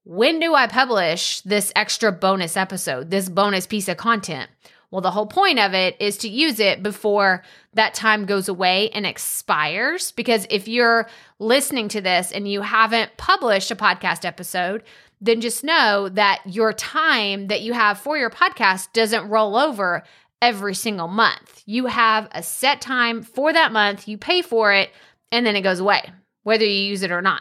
when 0.05 0.39
do 0.39 0.55
I 0.55 0.67
publish 0.67 1.41
this 1.41 1.73
extra 1.75 2.13
bonus 2.13 2.57
episode, 2.57 3.11
this 3.11 3.29
bonus 3.29 3.67
piece 3.67 3.89
of 3.89 3.97
content? 3.97 4.51
Well, 4.91 5.01
the 5.01 5.11
whole 5.11 5.27
point 5.27 5.59
of 5.59 5.75
it 5.75 5.97
is 5.99 6.19
to 6.19 6.29
use 6.29 6.61
it 6.61 6.83
before 6.83 7.43
that 7.73 7.95
time 7.95 8.27
goes 8.27 8.49
away 8.49 8.91
and 8.91 9.05
expires. 9.05 10.13
Because 10.13 10.47
if 10.51 10.69
you're 10.69 11.09
listening 11.41 11.89
to 11.89 12.01
this 12.01 12.31
and 12.31 12.47
you 12.47 12.61
haven't 12.61 13.17
published 13.17 13.73
a 13.73 13.77
podcast 13.77 14.25
episode, 14.25 14.85
then 15.21 15.41
just 15.41 15.65
know 15.65 16.09
that 16.11 16.43
your 16.45 16.73
time 16.73 17.49
that 17.49 17.63
you 17.63 17.73
have 17.73 17.99
for 17.99 18.17
your 18.17 18.31
podcast 18.31 18.93
doesn't 18.93 19.29
roll 19.29 19.57
over 19.57 20.05
every 20.41 20.75
single 20.75 21.09
month. 21.09 21.63
You 21.67 21.87
have 21.87 22.29
a 22.31 22.43
set 22.43 22.81
time 22.81 23.23
for 23.23 23.53
that 23.53 23.73
month, 23.73 24.07
you 24.07 24.19
pay 24.19 24.43
for 24.43 24.73
it, 24.73 24.91
and 25.33 25.47
then 25.47 25.57
it 25.57 25.63
goes 25.63 25.81
away, 25.81 26.13
whether 26.43 26.65
you 26.65 26.85
use 26.91 27.03
it 27.03 27.11
or 27.11 27.23
not. 27.23 27.41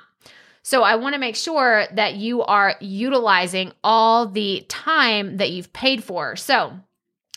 So 0.64 0.82
I 0.82 0.96
want 0.96 1.14
to 1.14 1.20
make 1.20 1.36
sure 1.36 1.86
that 1.94 2.16
you 2.16 2.42
are 2.42 2.76
utilizing 2.80 3.74
all 3.84 4.28
the 4.28 4.66
time 4.70 5.38
that 5.38 5.52
you've 5.52 5.74
paid 5.74 6.04
for. 6.04 6.38
So 6.38 6.74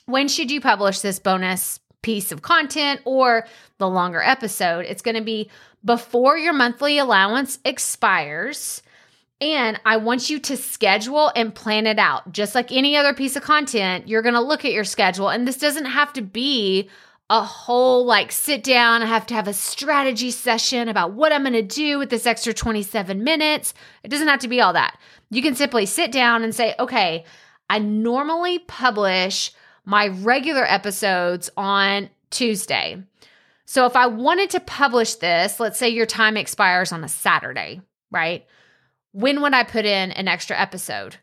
when 0.06 0.28
should 0.28 0.50
you 0.50 0.60
publish 0.60 1.00
this 1.00 1.18
bonus 1.18 1.80
piece 2.02 2.30
of 2.30 2.42
content 2.42 3.00
or 3.04 3.46
the 3.78 3.88
longer 3.88 4.22
episode? 4.22 4.86
It's 4.86 5.02
going 5.02 5.16
to 5.16 5.22
be 5.22 5.50
before 5.84 6.38
your 6.38 6.52
monthly 6.52 6.98
allowance 6.98 7.58
expires. 7.64 8.82
And 9.40 9.78
I 9.84 9.96
want 9.96 10.30
you 10.30 10.38
to 10.38 10.56
schedule 10.56 11.32
and 11.34 11.54
plan 11.54 11.86
it 11.86 11.98
out. 11.98 12.32
Just 12.32 12.54
like 12.54 12.70
any 12.70 12.96
other 12.96 13.12
piece 13.12 13.34
of 13.34 13.42
content, 13.42 14.08
you're 14.08 14.22
going 14.22 14.34
to 14.34 14.40
look 14.40 14.64
at 14.64 14.72
your 14.72 14.84
schedule. 14.84 15.28
And 15.28 15.46
this 15.46 15.58
doesn't 15.58 15.84
have 15.84 16.12
to 16.14 16.22
be 16.22 16.88
a 17.28 17.42
whole 17.42 18.04
like 18.04 18.30
sit 18.30 18.62
down. 18.62 19.02
I 19.02 19.06
have 19.06 19.26
to 19.26 19.34
have 19.34 19.48
a 19.48 19.52
strategy 19.52 20.30
session 20.30 20.88
about 20.88 21.12
what 21.12 21.32
I'm 21.32 21.42
going 21.42 21.54
to 21.54 21.62
do 21.62 21.98
with 21.98 22.10
this 22.10 22.26
extra 22.26 22.54
27 22.54 23.24
minutes. 23.24 23.74
It 24.04 24.08
doesn't 24.08 24.28
have 24.28 24.40
to 24.40 24.48
be 24.48 24.60
all 24.60 24.72
that. 24.74 24.98
You 25.30 25.42
can 25.42 25.56
simply 25.56 25.86
sit 25.86 26.12
down 26.12 26.44
and 26.44 26.54
say, 26.54 26.74
okay, 26.78 27.24
I 27.68 27.80
normally 27.80 28.60
publish 28.60 29.52
my 29.84 30.08
regular 30.08 30.64
episodes 30.64 31.50
on 31.56 32.10
Tuesday. 32.30 33.02
So 33.64 33.86
if 33.86 33.96
I 33.96 34.06
wanted 34.06 34.50
to 34.50 34.60
publish 34.60 35.16
this, 35.16 35.58
let's 35.58 35.78
say 35.78 35.88
your 35.88 36.06
time 36.06 36.36
expires 36.36 36.92
on 36.92 37.02
a 37.02 37.08
Saturday, 37.08 37.80
right? 38.12 38.46
When 39.10 39.42
would 39.42 39.54
I 39.54 39.64
put 39.64 39.84
in 39.84 40.12
an 40.12 40.28
extra 40.28 40.56
episode? 40.58 41.16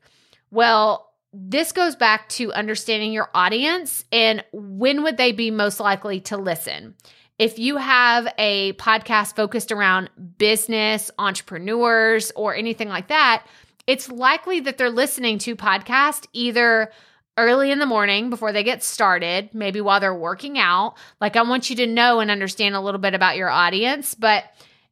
Well, 0.52 1.13
this 1.34 1.72
goes 1.72 1.96
back 1.96 2.30
to 2.30 2.54
understanding 2.54 3.12
your 3.12 3.30
audience 3.34 4.06
and 4.12 4.44
when 4.52 5.04
would 5.04 5.18
they 5.18 5.32
be 5.32 5.50
most 5.50 5.80
likely 5.80 6.22
to 6.22 6.38
listen. 6.38 6.94
If 7.40 7.58
you 7.58 7.78
have 7.78 8.32
a 8.38 8.74
podcast 8.74 9.36
focused 9.36 9.72
around 9.72 10.12
business, 10.38 11.10
entrepreneurs, 11.18 12.32
or 12.36 12.56
anything 12.56 12.88
like 12.88 13.08
that, 13.08 13.46
it's 13.88 14.10
likely 14.10 14.60
that 14.62 14.78
they're 14.78 14.92
listening 14.92 15.40
to 15.40 15.56
podcast 15.56 16.28
either 16.32 16.92
early 17.36 17.72
in 17.72 17.80
the 17.80 17.88
morning 17.88 18.30
before 18.30 18.52
they 18.52 18.64
get 18.64 18.84
started, 18.84 19.50
maybe 19.54 19.82
while 19.82 20.00
they're 20.00 20.14
working 20.14 20.60
out. 20.60 20.94
Like 21.20 21.36
I 21.36 21.42
want 21.42 21.72
you 21.72 21.76
to 21.78 21.88
know 21.88 22.20
and 22.20 22.30
understand 22.30 22.76
a 22.76 22.82
little 22.82 23.02
bit 23.02 23.16
about 23.16 23.38
your 23.38 23.50
audience, 23.50 24.14
but 24.14 24.46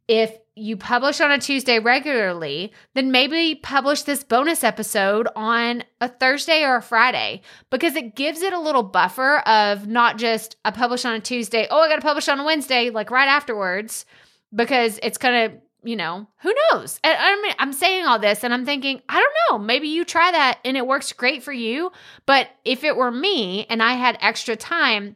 if 0.07 0.35
you 0.61 0.77
publish 0.77 1.19
on 1.19 1.31
a 1.31 1.39
Tuesday 1.39 1.79
regularly, 1.79 2.71
then 2.93 3.11
maybe 3.11 3.55
publish 3.55 4.03
this 4.03 4.23
bonus 4.23 4.63
episode 4.63 5.27
on 5.35 5.83
a 5.99 6.07
Thursday 6.07 6.63
or 6.63 6.75
a 6.75 6.81
Friday 6.81 7.41
because 7.71 7.95
it 7.95 8.15
gives 8.15 8.41
it 8.41 8.53
a 8.53 8.59
little 8.59 8.83
buffer 8.83 9.39
of 9.39 9.87
not 9.87 10.17
just 10.17 10.55
I 10.63 10.71
publish 10.71 11.03
on 11.03 11.13
a 11.13 11.19
Tuesday, 11.19 11.67
oh, 11.69 11.79
I 11.79 11.89
got 11.89 11.95
to 11.95 12.01
publish 12.01 12.29
on 12.29 12.39
a 12.39 12.45
Wednesday, 12.45 12.91
like 12.91 13.09
right 13.09 13.27
afterwards, 13.27 14.05
because 14.53 14.99
it's 15.01 15.17
going 15.17 15.49
to, 15.49 15.57
you 15.83 15.95
know, 15.95 16.27
who 16.41 16.53
knows? 16.71 16.99
I 17.03 17.41
mean, 17.41 17.53
I'm 17.57 17.73
saying 17.73 18.05
all 18.05 18.19
this 18.19 18.43
and 18.43 18.53
I'm 18.53 18.65
thinking, 18.65 19.01
I 19.09 19.19
don't 19.19 19.59
know, 19.59 19.65
maybe 19.65 19.87
you 19.87 20.05
try 20.05 20.31
that 20.31 20.59
and 20.63 20.77
it 20.77 20.85
works 20.85 21.11
great 21.11 21.41
for 21.41 21.53
you. 21.53 21.91
But 22.27 22.49
if 22.63 22.83
it 22.83 22.95
were 22.95 23.11
me 23.11 23.65
and 23.67 23.81
I 23.81 23.93
had 23.93 24.19
extra 24.21 24.55
time, 24.55 25.15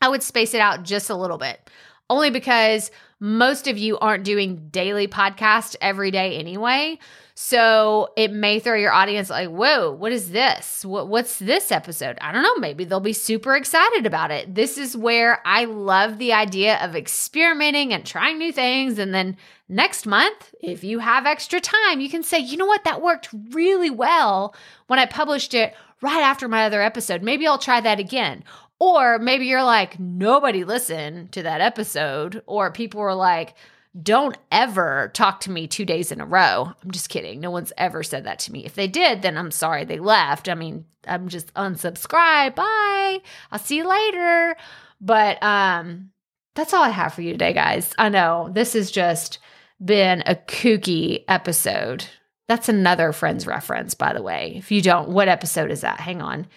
I 0.00 0.08
would 0.08 0.22
space 0.22 0.54
it 0.54 0.60
out 0.60 0.84
just 0.84 1.10
a 1.10 1.16
little 1.16 1.38
bit 1.38 1.68
only 2.10 2.30
because 2.30 2.90
most 3.20 3.66
of 3.66 3.78
you 3.78 3.98
aren't 3.98 4.24
doing 4.24 4.68
daily 4.70 5.08
podcast 5.08 5.76
every 5.80 6.10
day 6.10 6.36
anyway. 6.36 6.98
So 7.36 8.10
it 8.16 8.32
may 8.32 8.60
throw 8.60 8.76
your 8.76 8.92
audience 8.92 9.30
like, 9.30 9.48
whoa, 9.48 9.90
what 9.90 10.12
is 10.12 10.30
this? 10.30 10.84
What, 10.84 11.08
what's 11.08 11.38
this 11.38 11.72
episode? 11.72 12.16
I 12.20 12.30
don't 12.30 12.42
know. 12.42 12.56
Maybe 12.56 12.84
they'll 12.84 13.00
be 13.00 13.12
super 13.12 13.56
excited 13.56 14.06
about 14.06 14.30
it. 14.30 14.54
This 14.54 14.78
is 14.78 14.96
where 14.96 15.40
I 15.44 15.64
love 15.64 16.18
the 16.18 16.32
idea 16.32 16.76
of 16.84 16.94
experimenting 16.94 17.92
and 17.92 18.04
trying 18.06 18.38
new 18.38 18.52
things. 18.52 18.98
And 18.98 19.12
then 19.12 19.36
next 19.68 20.06
month, 20.06 20.54
if 20.60 20.84
you 20.84 21.00
have 21.00 21.26
extra 21.26 21.60
time, 21.60 22.00
you 22.00 22.08
can 22.08 22.22
say, 22.22 22.38
you 22.38 22.56
know 22.56 22.66
what? 22.66 22.84
That 22.84 23.02
worked 23.02 23.30
really 23.50 23.90
well 23.90 24.54
when 24.86 25.00
I 25.00 25.06
published 25.06 25.54
it 25.54 25.74
right 26.02 26.22
after 26.22 26.46
my 26.46 26.66
other 26.66 26.82
episode. 26.82 27.22
Maybe 27.22 27.46
I'll 27.46 27.58
try 27.58 27.80
that 27.80 27.98
again. 27.98 28.44
Or 28.80 29.18
maybe 29.18 29.46
you're 29.46 29.64
like, 29.64 29.98
nobody 29.98 30.64
listened 30.64 31.32
to 31.32 31.42
that 31.42 31.60
episode, 31.60 32.42
or 32.46 32.72
people 32.72 33.00
were 33.00 33.14
like, 33.14 33.54
don't 34.00 34.36
ever 34.50 35.10
talk 35.14 35.40
to 35.40 35.50
me 35.52 35.68
two 35.68 35.84
days 35.84 36.10
in 36.10 36.20
a 36.20 36.26
row. 36.26 36.72
I'm 36.82 36.90
just 36.90 37.08
kidding. 37.08 37.40
No 37.40 37.52
one's 37.52 37.72
ever 37.78 38.02
said 38.02 38.24
that 38.24 38.40
to 38.40 38.52
me. 38.52 38.64
If 38.64 38.74
they 38.74 38.88
did, 38.88 39.22
then 39.22 39.38
I'm 39.38 39.52
sorry 39.52 39.84
they 39.84 40.00
left. 40.00 40.48
I 40.48 40.54
mean, 40.54 40.84
I'm 41.06 41.28
just 41.28 41.54
unsubscribe. 41.54 42.56
Bye. 42.56 43.20
I'll 43.52 43.60
see 43.60 43.76
you 43.76 43.88
later. 43.88 44.56
But 45.00 45.40
um, 45.42 46.10
that's 46.56 46.74
all 46.74 46.82
I 46.82 46.88
have 46.88 47.14
for 47.14 47.22
you 47.22 47.30
today, 47.30 47.52
guys. 47.52 47.94
I 47.96 48.08
know 48.08 48.50
this 48.52 48.72
has 48.72 48.90
just 48.90 49.38
been 49.84 50.24
a 50.26 50.34
kooky 50.34 51.24
episode. 51.28 52.04
That's 52.48 52.68
another 52.68 53.12
Friends 53.12 53.46
reference, 53.46 53.94
by 53.94 54.12
the 54.12 54.22
way. 54.22 54.54
If 54.56 54.72
you 54.72 54.82
don't, 54.82 55.10
what 55.10 55.28
episode 55.28 55.70
is 55.70 55.82
that? 55.82 56.00
Hang 56.00 56.20
on 56.20 56.48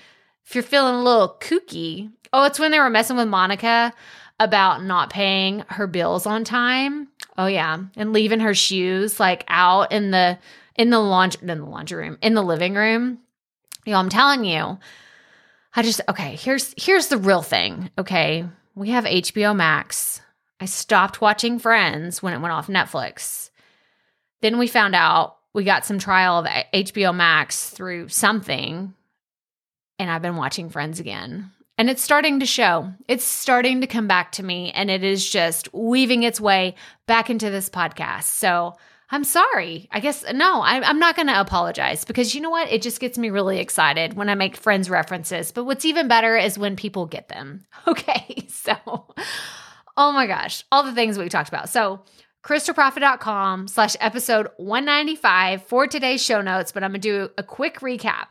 if 0.47 0.55
you're 0.55 0.63
feeling 0.63 0.95
a 0.95 1.03
little 1.03 1.35
kooky, 1.41 2.09
oh, 2.31 2.45
it's 2.45 2.57
when 2.57 2.71
they 2.71 2.79
were 2.79 2.89
messing 2.89 3.17
with 3.17 3.27
Monica 3.27 3.93
about 4.39 4.81
not 4.81 5.09
paying 5.09 5.65
her 5.67 5.87
bills 5.87 6.25
on 6.25 6.45
time. 6.45 7.09
Oh 7.37 7.47
yeah, 7.47 7.77
and 7.97 8.13
leaving 8.13 8.39
her 8.39 8.53
shoes 8.53 9.19
like 9.19 9.43
out 9.49 9.91
in 9.91 10.11
the 10.11 10.39
in 10.75 10.89
the 10.89 10.99
laundry 10.99 11.41
in 11.41 11.59
the 11.59 11.65
laundry 11.65 12.07
room 12.07 12.17
in 12.21 12.33
the 12.33 12.41
living 12.41 12.75
room. 12.75 13.19
You 13.85 13.91
know, 13.91 13.99
I'm 13.99 14.09
telling 14.09 14.45
you, 14.45 14.79
I 15.75 15.83
just 15.83 15.99
okay. 16.07 16.37
Here's 16.37 16.73
here's 16.77 17.07
the 17.07 17.17
real 17.17 17.41
thing. 17.41 17.89
Okay, 17.97 18.45
we 18.73 18.91
have 18.91 19.03
HBO 19.03 19.53
Max. 19.53 20.21
I 20.61 20.65
stopped 20.65 21.19
watching 21.19 21.59
Friends 21.59 22.23
when 22.23 22.33
it 22.33 22.39
went 22.39 22.53
off 22.53 22.67
Netflix. 22.67 23.49
Then 24.41 24.57
we 24.57 24.67
found 24.67 24.95
out 24.95 25.37
we 25.53 25.65
got 25.65 25.85
some 25.85 25.99
trial 25.99 26.39
of 26.39 26.45
HBO 26.73 27.13
Max 27.13 27.69
through 27.69 28.07
something 28.07 28.93
and 29.99 30.09
I've 30.09 30.21
been 30.21 30.35
watching 30.35 30.69
Friends 30.69 30.99
again. 30.99 31.51
And 31.77 31.89
it's 31.89 32.01
starting 32.01 32.39
to 32.39 32.45
show. 32.45 32.91
It's 33.07 33.23
starting 33.23 33.81
to 33.81 33.87
come 33.87 34.07
back 34.07 34.31
to 34.33 34.43
me, 34.43 34.71
and 34.71 34.89
it 34.89 35.03
is 35.03 35.29
just 35.29 35.71
weaving 35.73 36.23
its 36.23 36.41
way 36.41 36.75
back 37.05 37.29
into 37.29 37.49
this 37.51 37.69
podcast. 37.69 38.23
So 38.23 38.73
I'm 39.09 39.23
sorry. 39.23 39.87
I 39.91 39.99
guess, 39.99 40.25
no, 40.33 40.61
I, 40.61 40.81
I'm 40.81 40.99
not 40.99 41.15
going 41.15 41.27
to 41.27 41.39
apologize 41.39 42.03
because 42.03 42.35
you 42.35 42.41
know 42.41 42.49
what? 42.49 42.71
It 42.71 42.81
just 42.81 42.99
gets 42.99 43.17
me 43.17 43.29
really 43.29 43.59
excited 43.59 44.15
when 44.15 44.27
I 44.27 44.35
make 44.35 44.57
Friends 44.57 44.89
references. 44.89 45.51
But 45.51 45.63
what's 45.63 45.85
even 45.85 46.07
better 46.07 46.35
is 46.35 46.57
when 46.57 46.75
people 46.75 47.05
get 47.05 47.29
them. 47.29 47.65
Okay. 47.87 48.43
So, 48.57 48.75
oh 49.95 50.11
my 50.11 50.27
gosh, 50.27 50.65
all 50.73 50.83
the 50.83 50.91
things 50.91 51.17
we 51.17 51.29
talked 51.29 51.47
about. 51.47 51.69
So, 51.69 52.01
crystalprophit.com 52.43 53.69
slash 53.69 53.95
episode 54.01 54.49
195 54.57 55.63
for 55.63 55.87
today's 55.87 56.21
show 56.21 56.41
notes, 56.41 56.73
but 56.73 56.83
I'm 56.83 56.91
going 56.91 56.99
to 56.99 57.27
do 57.27 57.29
a 57.37 57.43
quick 57.43 57.79
recap. 57.79 58.27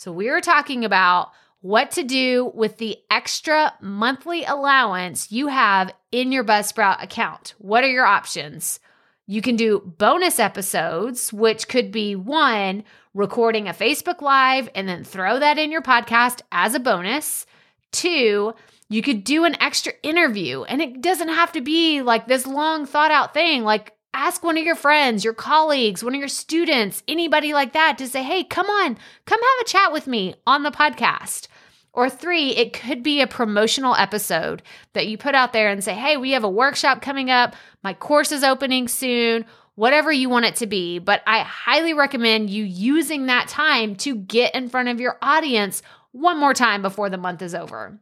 So 0.00 0.12
we 0.12 0.30
were 0.30 0.40
talking 0.40 0.86
about 0.86 1.30
what 1.60 1.90
to 1.90 2.02
do 2.02 2.50
with 2.54 2.78
the 2.78 2.96
extra 3.10 3.74
monthly 3.82 4.44
allowance 4.44 5.30
you 5.30 5.48
have 5.48 5.92
in 6.10 6.32
your 6.32 6.42
Buzzsprout 6.42 7.02
account. 7.02 7.52
What 7.58 7.84
are 7.84 7.90
your 7.90 8.06
options? 8.06 8.80
You 9.26 9.42
can 9.42 9.56
do 9.56 9.80
bonus 9.98 10.38
episodes, 10.38 11.34
which 11.34 11.68
could 11.68 11.92
be 11.92 12.16
one, 12.16 12.84
recording 13.12 13.68
a 13.68 13.74
Facebook 13.74 14.22
Live 14.22 14.70
and 14.74 14.88
then 14.88 15.04
throw 15.04 15.38
that 15.38 15.58
in 15.58 15.70
your 15.70 15.82
podcast 15.82 16.40
as 16.50 16.74
a 16.74 16.80
bonus. 16.80 17.44
Two, 17.92 18.54
you 18.88 19.02
could 19.02 19.22
do 19.22 19.44
an 19.44 19.60
extra 19.60 19.92
interview, 20.02 20.62
and 20.62 20.80
it 20.80 21.02
doesn't 21.02 21.28
have 21.28 21.52
to 21.52 21.60
be 21.60 22.00
like 22.00 22.26
this 22.26 22.46
long, 22.46 22.86
thought 22.86 23.10
out 23.10 23.34
thing. 23.34 23.64
Like 23.64 23.92
ask 24.12 24.42
one 24.42 24.58
of 24.58 24.64
your 24.64 24.74
friends, 24.74 25.24
your 25.24 25.34
colleagues, 25.34 26.02
one 26.02 26.14
of 26.14 26.18
your 26.18 26.28
students, 26.28 27.02
anybody 27.06 27.52
like 27.52 27.72
that 27.72 27.98
to 27.98 28.08
say, 28.08 28.22
hey, 28.22 28.44
come 28.44 28.66
on, 28.66 28.98
come 29.24 29.40
have 29.40 29.66
a 29.66 29.68
chat 29.68 29.92
with 29.92 30.06
me 30.06 30.34
on 30.46 30.62
the 30.62 30.70
podcast. 30.70 31.48
Or 31.92 32.08
three, 32.08 32.50
it 32.50 32.72
could 32.72 33.02
be 33.02 33.20
a 33.20 33.26
promotional 33.26 33.96
episode 33.96 34.62
that 34.92 35.08
you 35.08 35.18
put 35.18 35.34
out 35.34 35.52
there 35.52 35.68
and 35.68 35.82
say, 35.82 35.94
hey, 35.94 36.16
we 36.16 36.32
have 36.32 36.44
a 36.44 36.50
workshop 36.50 37.02
coming 37.02 37.30
up. 37.30 37.56
My 37.82 37.94
course 37.94 38.30
is 38.30 38.44
opening 38.44 38.86
soon, 38.86 39.44
whatever 39.74 40.12
you 40.12 40.28
want 40.28 40.44
it 40.44 40.56
to 40.56 40.66
be. 40.66 41.00
But 41.00 41.22
I 41.26 41.40
highly 41.40 41.92
recommend 41.92 42.48
you 42.48 42.62
using 42.62 43.26
that 43.26 43.48
time 43.48 43.96
to 43.96 44.14
get 44.14 44.54
in 44.54 44.68
front 44.68 44.88
of 44.88 45.00
your 45.00 45.18
audience 45.20 45.82
one 46.12 46.38
more 46.38 46.54
time 46.54 46.82
before 46.82 47.10
the 47.10 47.18
month 47.18 47.42
is 47.42 47.54
over. 47.54 47.98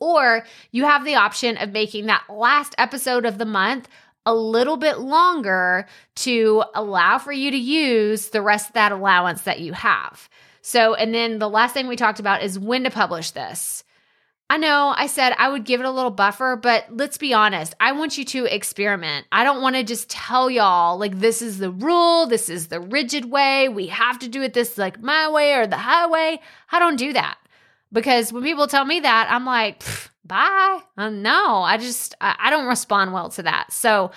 Or 0.00 0.44
you 0.72 0.84
have 0.84 1.04
the 1.04 1.14
option 1.14 1.56
of 1.58 1.70
making 1.70 2.06
that 2.06 2.24
last 2.28 2.74
episode 2.76 3.24
of 3.24 3.38
the 3.38 3.44
month 3.44 3.88
a 4.24 4.34
little 4.34 4.76
bit 4.76 4.98
longer 4.98 5.86
to 6.16 6.64
allow 6.74 7.18
for 7.18 7.32
you 7.32 7.50
to 7.50 7.56
use 7.56 8.28
the 8.28 8.42
rest 8.42 8.68
of 8.68 8.74
that 8.74 8.92
allowance 8.92 9.42
that 9.42 9.60
you 9.60 9.72
have. 9.72 10.28
So, 10.60 10.94
and 10.94 11.14
then 11.14 11.38
the 11.38 11.48
last 11.48 11.74
thing 11.74 11.88
we 11.88 11.96
talked 11.96 12.20
about 12.20 12.42
is 12.42 12.58
when 12.58 12.84
to 12.84 12.90
publish 12.90 13.32
this. 13.32 13.84
I 14.48 14.58
know 14.58 14.92
I 14.94 15.06
said 15.06 15.34
I 15.38 15.48
would 15.48 15.64
give 15.64 15.80
it 15.80 15.86
a 15.86 15.90
little 15.90 16.10
buffer, 16.10 16.56
but 16.56 16.84
let's 16.90 17.16
be 17.16 17.32
honest. 17.32 17.74
I 17.80 17.92
want 17.92 18.18
you 18.18 18.24
to 18.26 18.54
experiment. 18.54 19.26
I 19.32 19.44
don't 19.44 19.62
want 19.62 19.76
to 19.76 19.82
just 19.82 20.10
tell 20.10 20.50
y'all, 20.50 20.98
like, 20.98 21.18
this 21.18 21.40
is 21.40 21.56
the 21.56 21.70
rule, 21.70 22.26
this 22.26 22.50
is 22.50 22.68
the 22.68 22.78
rigid 22.78 23.30
way, 23.30 23.70
we 23.70 23.86
have 23.86 24.18
to 24.18 24.28
do 24.28 24.42
it 24.42 24.52
this 24.52 24.76
like 24.76 25.00
my 25.02 25.30
way 25.30 25.54
or 25.54 25.66
the 25.66 25.78
highway. 25.78 26.38
I 26.70 26.78
don't 26.78 26.96
do 26.96 27.14
that. 27.14 27.38
Because 27.92 28.32
when 28.32 28.42
people 28.42 28.66
tell 28.66 28.84
me 28.84 29.00
that, 29.00 29.28
I'm 29.30 29.44
like, 29.44 29.82
bye. 30.24 30.80
Uh, 30.96 31.10
no, 31.10 31.62
I 31.62 31.76
just, 31.76 32.14
I, 32.20 32.36
I 32.38 32.50
don't 32.50 32.66
respond 32.66 33.12
well 33.12 33.28
to 33.30 33.42
that. 33.42 33.72
So 33.72 34.10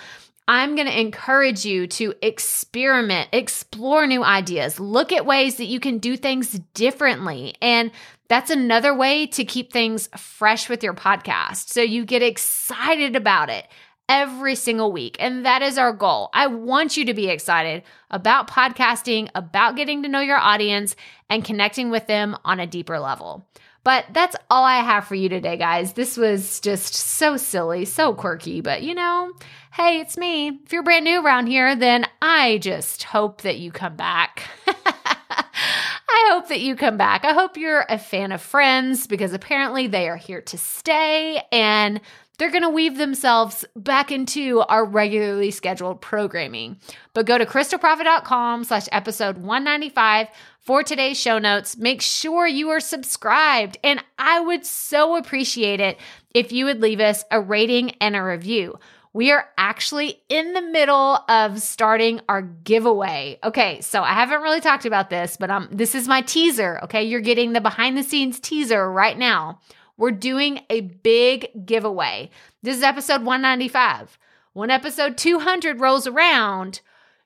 I'm 0.48 0.76
going 0.76 0.86
to 0.86 1.00
encourage 1.00 1.64
you 1.64 1.86
to 1.88 2.14
experiment, 2.22 3.28
explore 3.32 4.06
new 4.06 4.22
ideas, 4.22 4.78
look 4.78 5.12
at 5.12 5.26
ways 5.26 5.56
that 5.56 5.64
you 5.64 5.80
can 5.80 5.98
do 5.98 6.16
things 6.16 6.60
differently. 6.72 7.54
And 7.60 7.90
that's 8.28 8.50
another 8.50 8.94
way 8.94 9.26
to 9.28 9.44
keep 9.44 9.72
things 9.72 10.08
fresh 10.16 10.68
with 10.68 10.82
your 10.82 10.94
podcast. 10.94 11.68
So 11.68 11.82
you 11.82 12.04
get 12.04 12.22
excited 12.22 13.16
about 13.16 13.50
it 13.50 13.66
every 14.08 14.54
single 14.54 14.92
week. 14.92 15.16
And 15.18 15.44
that 15.44 15.62
is 15.62 15.78
our 15.78 15.92
goal. 15.92 16.30
I 16.32 16.46
want 16.46 16.96
you 16.96 17.04
to 17.06 17.14
be 17.14 17.28
excited 17.28 17.82
about 18.10 18.48
podcasting, 18.48 19.28
about 19.34 19.74
getting 19.74 20.02
to 20.04 20.08
know 20.08 20.20
your 20.20 20.38
audience, 20.38 20.94
and 21.28 21.44
connecting 21.44 21.90
with 21.90 22.06
them 22.06 22.36
on 22.44 22.60
a 22.60 22.66
deeper 22.68 23.00
level. 23.00 23.48
But 23.86 24.06
that's 24.10 24.34
all 24.50 24.64
I 24.64 24.78
have 24.78 25.06
for 25.06 25.14
you 25.14 25.28
today, 25.28 25.56
guys. 25.56 25.92
This 25.92 26.16
was 26.16 26.58
just 26.58 26.92
so 26.92 27.36
silly, 27.36 27.84
so 27.84 28.14
quirky, 28.14 28.60
but 28.60 28.82
you 28.82 28.96
know, 28.96 29.32
hey, 29.74 30.00
it's 30.00 30.16
me. 30.16 30.48
If 30.64 30.72
you're 30.72 30.82
brand 30.82 31.04
new 31.04 31.24
around 31.24 31.46
here, 31.46 31.76
then 31.76 32.04
I 32.20 32.58
just 32.58 33.04
hope 33.04 33.42
that 33.42 33.58
you 33.60 33.70
come 33.70 33.94
back. 33.94 34.42
I 34.66 36.30
hope 36.30 36.48
that 36.48 36.62
you 36.62 36.74
come 36.74 36.96
back. 36.96 37.24
I 37.24 37.32
hope 37.32 37.56
you're 37.56 37.86
a 37.88 37.96
fan 37.96 38.32
of 38.32 38.42
Friends 38.42 39.06
because 39.06 39.32
apparently 39.32 39.86
they 39.86 40.08
are 40.08 40.16
here 40.16 40.40
to 40.40 40.58
stay 40.58 41.40
and 41.52 42.00
they're 42.38 42.50
going 42.50 42.62
to 42.62 42.68
weave 42.70 42.98
themselves 42.98 43.64
back 43.74 44.12
into 44.12 44.60
our 44.60 44.84
regularly 44.84 45.50
scheduled 45.50 46.00
programming. 46.00 46.78
But 47.14 47.26
go 47.26 47.38
to 47.38 47.46
crystalprophit.com 47.46 48.64
slash 48.64 48.88
episode 48.92 49.38
195 49.38 50.28
for 50.60 50.82
today's 50.82 51.18
show 51.18 51.38
notes. 51.38 51.76
Make 51.76 52.02
sure 52.02 52.46
you 52.46 52.68
are 52.70 52.80
subscribed. 52.80 53.78
And 53.84 54.02
I 54.18 54.40
would 54.40 54.66
so 54.66 55.16
appreciate 55.16 55.80
it 55.80 55.98
if 56.34 56.52
you 56.52 56.64
would 56.66 56.80
leave 56.82 57.00
us 57.00 57.24
a 57.30 57.40
rating 57.40 57.90
and 58.00 58.14
a 58.16 58.22
review. 58.22 58.78
we 59.12 59.32
are 59.32 59.48
actually 59.56 60.20
in 60.28 60.52
the 60.52 60.60
middle 60.60 61.18
of 61.30 61.58
starting 61.62 62.20
our 62.28 62.42
giveaway. 62.42 63.38
Okay, 63.42 63.80
so 63.80 64.02
I 64.02 64.12
haven't 64.12 64.42
really 64.42 64.60
talked 64.60 64.84
about 64.84 65.08
this, 65.08 65.38
but 65.38 65.50
um 65.50 65.68
this 65.72 65.94
is 65.94 66.06
my 66.06 66.20
teaser, 66.20 66.78
okay? 66.84 67.02
You're 67.04 67.22
getting 67.22 67.54
the 67.54 67.62
behind 67.62 67.96
the 67.96 68.02
scenes 68.02 68.38
teaser 68.38 68.92
right 68.92 69.16
now. 69.16 69.58
We're 69.96 70.10
doing 70.10 70.60
a 70.68 70.82
big 70.82 71.66
giveaway. 71.66 72.30
This 72.62 72.76
is 72.76 72.82
episode 72.82 73.22
195. 73.22 74.18
When 74.52 74.70
episode 74.70 75.16
200 75.16 75.80
rolls 75.80 76.06
around, 76.06 76.80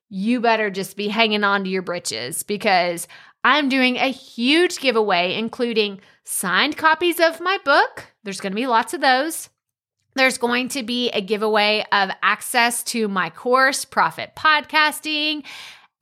you 0.08 0.40
better 0.40 0.70
just 0.70 0.96
be 0.96 1.08
hanging 1.08 1.44
on 1.44 1.64
to 1.64 1.70
your 1.70 1.82
britches 1.82 2.42
because 2.42 3.08
I'm 3.42 3.68
doing 3.68 3.96
a 3.96 4.12
huge 4.12 4.78
giveaway, 4.78 5.34
including 5.34 6.00
signed 6.24 6.76
copies 6.76 7.18
of 7.18 7.40
my 7.40 7.58
book. 7.64 8.06
There's 8.22 8.40
going 8.40 8.52
to 8.52 8.56
be 8.56 8.66
lots 8.66 8.94
of 8.94 9.00
those. 9.00 9.48
There's 10.14 10.38
going 10.38 10.68
to 10.70 10.82
be 10.82 11.10
a 11.10 11.20
giveaway 11.20 11.84
of 11.92 12.10
access 12.22 12.82
to 12.84 13.08
my 13.08 13.30
course, 13.30 13.84
Prophit 13.84 14.32
Podcasting, 14.36 15.44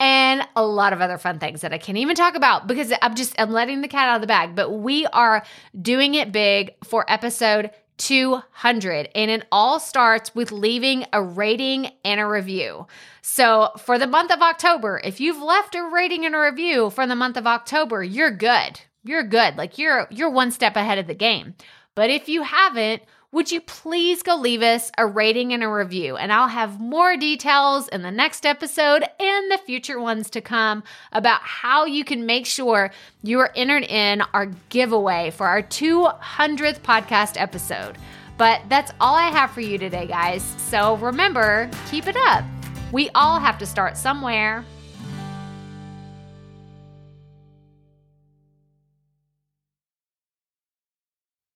and 0.01 0.47
a 0.55 0.65
lot 0.65 0.93
of 0.93 1.01
other 1.01 1.19
fun 1.19 1.39
things 1.39 1.63
that 1.63 1.73
I 1.73 1.79
can't 1.79 1.99
even 1.99 2.15
talk 2.15 2.35
about 2.37 2.67
because 2.67 2.93
I'm 3.03 3.15
just 3.15 3.35
I'm 3.39 3.51
letting 3.51 3.81
the 3.81 3.89
cat 3.89 4.09
out 4.09 4.17
of 4.17 4.21
the 4.21 4.27
bag. 4.27 4.55
But 4.55 4.71
we 4.71 5.07
are 5.07 5.45
doing 5.81 6.15
it 6.15 6.33
big 6.33 6.75
for 6.85 7.05
episode 7.09 7.71
200 7.99 9.09
and 9.15 9.31
it 9.31 9.47
all 9.51 9.81
starts 9.81 10.35
with 10.35 10.53
leaving 10.53 11.05
a 11.13 11.23
rating 11.23 11.91
and 12.05 12.21
a 12.21 12.27
review. 12.27 12.87
So, 13.23 13.71
for 13.79 13.99
the 13.99 14.07
month 14.07 14.33
of 14.33 14.41
October, 14.41 15.01
if 15.03 15.21
you've 15.21 15.43
left 15.43 15.75
a 15.75 15.83
rating 15.83 16.25
and 16.25 16.35
a 16.35 16.39
review 16.39 16.91
for 16.91 17.07
the 17.07 17.17
month 17.17 17.37
of 17.37 17.47
October, 17.47 18.03
you're 18.03 18.31
good. 18.31 18.81
You're 19.05 19.25
good. 19.25 19.57
Like 19.57 19.79
you're 19.79 20.07
you're 20.11 20.31
one 20.31 20.51
step 20.51 20.77
ahead 20.77 20.99
of 20.99 21.07
the 21.07 21.15
game. 21.15 21.55
But 21.95 22.11
if 22.11 22.29
you 22.29 22.43
haven't, 22.43 23.03
would 23.31 23.53
you 23.53 23.61
please 23.61 24.23
go 24.23 24.37
leave 24.37 24.63
us 24.63 24.91
a 24.97 25.07
rating 25.07 25.53
and 25.53 25.63
a 25.63 25.69
review? 25.69 26.17
And 26.17 26.33
I'll 26.33 26.49
have 26.49 26.81
more 26.81 27.15
details 27.17 27.87
in 27.89 28.01
the 28.01 28.11
next 28.11 28.47
episode 28.47 29.05
and 29.21 29.51
the 29.51 29.59
future 29.59 30.01
ones 30.01 30.31
to 30.31 30.41
come 30.41 30.83
about 31.13 31.43
how 31.43 31.85
you 31.85 32.05
can 32.05 32.25
make 32.25 32.47
sure 32.47 32.91
you 33.23 33.39
are 33.41 33.53
entered 33.55 33.83
in 33.83 34.23
our 34.33 34.47
giveaway 34.71 35.31
for 35.31 35.47
our 35.47 35.63
200th 35.63 36.81
podcast 36.81 37.39
episode. 37.39 37.99
But 38.39 38.63
that's 38.71 38.93
all 38.99 39.15
I 39.15 39.29
have 39.29 39.51
for 39.51 39.61
you 39.61 39.77
today, 39.77 40.07
guys. 40.07 40.43
So 40.57 40.97
remember, 40.97 41.69
keep 41.91 42.07
it 42.07 42.17
up. 42.17 42.45
We 42.93 43.11
all 43.11 43.39
have 43.39 43.59
to 43.59 43.67
start 43.67 43.99
somewhere. 43.99 44.65